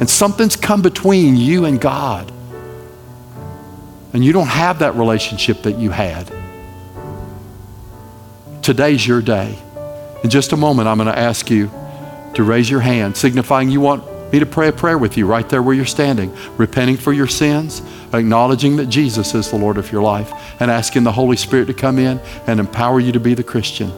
and 0.00 0.10
something's 0.10 0.56
come 0.56 0.82
between 0.82 1.36
you 1.36 1.64
and 1.64 1.80
God. 1.80 2.30
And 4.12 4.24
you 4.24 4.32
don't 4.32 4.48
have 4.48 4.80
that 4.80 4.96
relationship 4.96 5.62
that 5.62 5.78
you 5.78 5.90
had. 5.90 6.41
Today's 8.62 9.04
your 9.04 9.20
day. 9.20 9.58
In 10.22 10.30
just 10.30 10.52
a 10.52 10.56
moment, 10.56 10.86
I'm 10.86 10.96
going 10.96 11.12
to 11.12 11.18
ask 11.18 11.50
you 11.50 11.68
to 12.34 12.44
raise 12.44 12.70
your 12.70 12.78
hand, 12.78 13.16
signifying 13.16 13.68
you 13.68 13.80
want 13.80 14.04
me 14.32 14.38
to 14.38 14.46
pray 14.46 14.68
a 14.68 14.72
prayer 14.72 14.96
with 14.96 15.16
you 15.16 15.26
right 15.26 15.48
there 15.48 15.60
where 15.60 15.74
you're 15.74 15.84
standing, 15.84 16.32
repenting 16.56 16.96
for 16.96 17.12
your 17.12 17.26
sins, 17.26 17.82
acknowledging 18.12 18.76
that 18.76 18.86
Jesus 18.86 19.34
is 19.34 19.50
the 19.50 19.56
Lord 19.56 19.78
of 19.78 19.90
your 19.90 20.00
life, 20.00 20.32
and 20.60 20.70
asking 20.70 21.02
the 21.02 21.10
Holy 21.10 21.36
Spirit 21.36 21.66
to 21.66 21.74
come 21.74 21.98
in 21.98 22.20
and 22.46 22.60
empower 22.60 23.00
you 23.00 23.10
to 23.10 23.20
be 23.20 23.34
the 23.34 23.42
Christian 23.42 23.92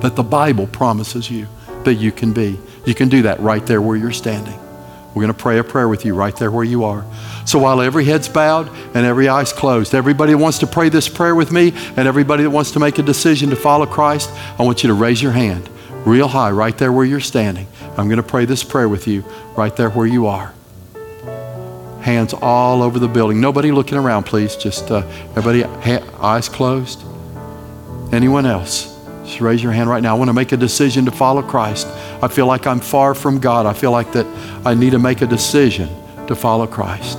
that 0.00 0.14
the 0.14 0.22
Bible 0.22 0.68
promises 0.68 1.28
you 1.28 1.48
that 1.82 1.94
you 1.94 2.12
can 2.12 2.32
be. 2.32 2.58
You 2.84 2.94
can 2.94 3.08
do 3.08 3.22
that 3.22 3.40
right 3.40 3.66
there 3.66 3.82
where 3.82 3.96
you're 3.96 4.12
standing. 4.12 4.58
We're 5.16 5.22
going 5.22 5.32
to 5.32 5.42
pray 5.42 5.56
a 5.56 5.64
prayer 5.64 5.88
with 5.88 6.04
you 6.04 6.14
right 6.14 6.36
there 6.36 6.50
where 6.50 6.62
you 6.62 6.84
are. 6.84 7.02
So 7.46 7.58
while 7.58 7.80
every 7.80 8.04
head's 8.04 8.28
bowed 8.28 8.68
and 8.68 9.06
every 9.06 9.28
eye's 9.30 9.50
closed, 9.50 9.94
everybody 9.94 10.32
that 10.32 10.38
wants 10.38 10.58
to 10.58 10.66
pray 10.66 10.90
this 10.90 11.08
prayer 11.08 11.34
with 11.34 11.50
me 11.50 11.72
and 11.96 12.06
everybody 12.06 12.42
that 12.42 12.50
wants 12.50 12.72
to 12.72 12.80
make 12.80 12.98
a 12.98 13.02
decision 13.02 13.48
to 13.48 13.56
follow 13.56 13.86
Christ, 13.86 14.30
I 14.58 14.62
want 14.62 14.82
you 14.82 14.88
to 14.88 14.94
raise 14.94 15.22
your 15.22 15.32
hand 15.32 15.70
real 16.04 16.28
high 16.28 16.50
right 16.50 16.76
there 16.76 16.92
where 16.92 17.06
you're 17.06 17.20
standing. 17.20 17.66
I'm 17.96 18.08
going 18.08 18.18
to 18.18 18.22
pray 18.22 18.44
this 18.44 18.62
prayer 18.62 18.90
with 18.90 19.08
you 19.08 19.24
right 19.56 19.74
there 19.74 19.88
where 19.88 20.06
you 20.06 20.26
are. 20.26 20.52
Hands 22.02 22.34
all 22.34 22.82
over 22.82 22.98
the 22.98 23.08
building. 23.08 23.40
Nobody 23.40 23.72
looking 23.72 23.96
around, 23.96 24.24
please. 24.24 24.54
Just 24.54 24.90
uh, 24.90 24.98
everybody, 25.34 25.62
ha- 25.62 26.06
eyes 26.20 26.50
closed. 26.50 27.02
Anyone 28.12 28.44
else? 28.44 28.95
Just 29.26 29.40
raise 29.40 29.60
your 29.60 29.72
hand 29.72 29.90
right 29.90 30.02
now. 30.02 30.14
I 30.14 30.18
want 30.18 30.28
to 30.28 30.32
make 30.32 30.52
a 30.52 30.56
decision 30.56 31.04
to 31.06 31.10
follow 31.10 31.42
Christ. 31.42 31.88
I 32.22 32.28
feel 32.28 32.46
like 32.46 32.66
I'm 32.66 32.78
far 32.78 33.12
from 33.12 33.40
God. 33.40 33.66
I 33.66 33.72
feel 33.72 33.90
like 33.90 34.12
that 34.12 34.24
I 34.64 34.74
need 34.74 34.90
to 34.90 35.00
make 35.00 35.20
a 35.20 35.26
decision 35.26 35.88
to 36.28 36.36
follow 36.36 36.66
Christ. 36.66 37.18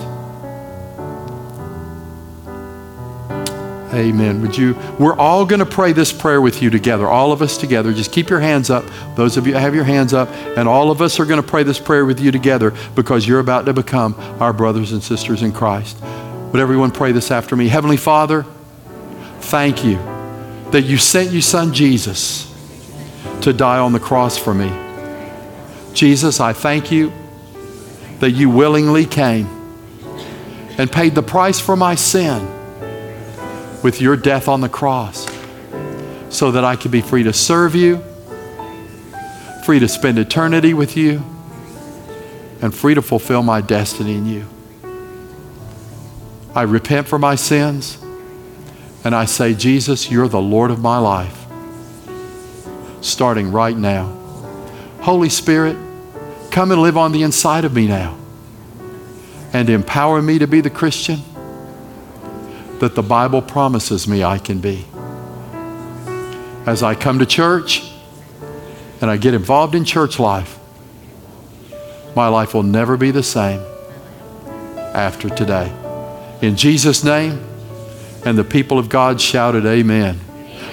Amen. 3.93 4.41
Would 4.41 4.57
you? 4.57 4.75
We're 4.99 5.17
all 5.17 5.45
going 5.45 5.59
to 5.59 5.65
pray 5.65 5.91
this 5.91 6.13
prayer 6.13 6.39
with 6.39 6.61
you 6.61 6.69
together, 6.69 7.07
all 7.07 7.31
of 7.31 7.41
us 7.41 7.57
together. 7.57 7.91
Just 7.93 8.11
keep 8.11 8.29
your 8.29 8.39
hands 8.39 8.69
up. 8.69 8.85
Those 9.15 9.37
of 9.37 9.47
you 9.47 9.55
have 9.55 9.75
your 9.75 9.85
hands 9.85 10.13
up, 10.13 10.29
and 10.57 10.67
all 10.67 10.91
of 10.91 11.01
us 11.01 11.19
are 11.19 11.25
going 11.25 11.41
to 11.41 11.47
pray 11.47 11.63
this 11.63 11.79
prayer 11.79 12.05
with 12.05 12.19
you 12.19 12.31
together 12.31 12.73
because 12.95 13.27
you're 13.27 13.39
about 13.39 13.65
to 13.65 13.73
become 13.73 14.13
our 14.39 14.53
brothers 14.53 14.91
and 14.91 15.03
sisters 15.03 15.41
in 15.41 15.51
Christ. 15.51 16.01
Would 16.51 16.61
everyone 16.61 16.91
pray 16.91 17.11
this 17.11 17.31
after 17.31 17.55
me? 17.55 17.67
Heavenly 17.67 17.97
Father, 17.97 18.45
thank 19.39 19.83
you 19.83 20.16
that 20.71 20.83
you 20.83 20.97
sent 20.97 21.31
your 21.31 21.41
son 21.41 21.73
Jesus 21.73 22.53
to 23.41 23.53
die 23.53 23.79
on 23.79 23.93
the 23.93 23.99
cross 23.99 24.37
for 24.37 24.53
me. 24.53 24.71
Jesus, 25.93 26.39
I 26.39 26.53
thank 26.53 26.91
you 26.91 27.11
that 28.19 28.31
you 28.31 28.49
willingly 28.49 29.05
came 29.05 29.47
and 30.77 30.91
paid 30.91 31.15
the 31.15 31.23
price 31.23 31.59
for 31.59 31.75
my 31.75 31.95
sin 31.95 32.45
with 33.81 34.01
your 34.01 34.17
death 34.17 34.47
on 34.47 34.61
the 34.61 34.69
cross 34.69 35.27
so 36.29 36.51
that 36.51 36.65
I 36.65 36.75
could 36.75 36.91
be 36.91 37.01
free 37.01 37.23
to 37.23 37.33
serve 37.33 37.73
you, 37.73 38.03
free 39.65 39.79
to 39.79 39.87
spend 39.87 40.19
eternity 40.19 40.73
with 40.73 40.97
you, 40.97 41.23
and 42.61 42.73
free 42.73 42.95
to 42.95 43.01
fulfill 43.01 43.43
my 43.43 43.61
destiny 43.61 44.15
in 44.15 44.25
you. 44.25 44.45
I 46.53 46.63
repent 46.63 47.07
for 47.07 47.19
my 47.19 47.35
sins 47.35 47.97
and 49.07 49.15
I 49.15 49.23
say, 49.23 49.53
Jesus, 49.53 50.11
you're 50.11 50.27
the 50.27 50.41
Lord 50.41 50.69
of 50.69 50.81
my 50.81 50.97
life, 50.97 51.45
starting 52.99 53.53
right 53.53 53.77
now. 53.77 54.07
Holy 54.99 55.29
Spirit, 55.29 55.77
come 56.51 56.73
and 56.73 56.81
live 56.81 56.97
on 56.97 57.13
the 57.13 57.23
inside 57.23 57.63
of 57.63 57.73
me 57.73 57.87
now 57.87 58.17
and 59.53 59.69
empower 59.69 60.21
me 60.21 60.39
to 60.39 60.45
be 60.45 60.59
the 60.59 60.69
Christian 60.69 61.21
that 62.79 62.95
the 62.95 63.01
Bible 63.01 63.41
promises 63.41 64.09
me 64.09 64.25
I 64.25 64.39
can 64.39 64.59
be. 64.59 64.83
As 66.65 66.83
I 66.83 66.93
come 66.93 67.19
to 67.19 67.25
church 67.25 67.89
and 68.99 69.09
I 69.09 69.15
get 69.15 69.33
involved 69.33 69.73
in 69.73 69.85
church 69.85 70.19
life, 70.19 70.59
my 72.13 72.27
life 72.27 72.53
will 72.53 72.63
never 72.63 72.97
be 72.97 73.11
the 73.11 73.23
same 73.23 73.61
after 74.93 75.29
today. 75.29 75.71
In 76.41 76.57
Jesus' 76.57 77.05
name, 77.05 77.46
and 78.27 78.37
the 78.37 78.43
people 78.43 78.77
of 78.77 78.89
God 78.89 79.19
shouted, 79.19 79.65
Amen. 79.65 80.19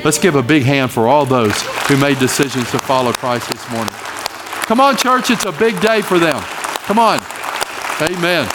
Let's 0.04 0.18
give 0.18 0.34
a 0.34 0.42
big 0.42 0.64
hand 0.64 0.90
for 0.90 1.08
all 1.08 1.24
those 1.24 1.58
who 1.88 1.96
made 1.96 2.18
decisions 2.18 2.70
to 2.72 2.78
follow 2.78 3.12
Christ 3.12 3.48
this 3.50 3.70
morning. 3.70 3.94
Come 4.66 4.80
on, 4.80 4.96
church, 4.96 5.30
it's 5.30 5.44
a 5.44 5.52
big 5.52 5.80
day 5.80 6.02
for 6.02 6.18
them. 6.18 6.42
Come 6.84 6.98
on. 6.98 7.20
Amen. 8.02 8.46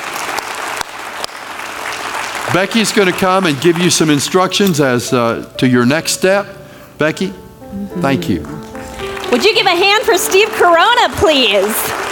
Becky's 2.54 2.92
going 2.92 3.12
to 3.12 3.18
come 3.18 3.46
and 3.46 3.60
give 3.62 3.78
you 3.78 3.90
some 3.90 4.10
instructions 4.10 4.82
as 4.82 5.14
uh, 5.14 5.52
to 5.58 5.68
your 5.68 5.86
next 5.86 6.14
step. 6.14 6.48
Becky, 6.98 7.34
thank 8.02 8.28
you. 8.28 8.42
Would 9.32 9.46
you 9.46 9.54
give 9.54 9.68
a 9.68 9.70
hand 9.70 10.04
for 10.04 10.18
Steve 10.18 10.50
Corona, 10.50 11.10
please? 11.16 12.09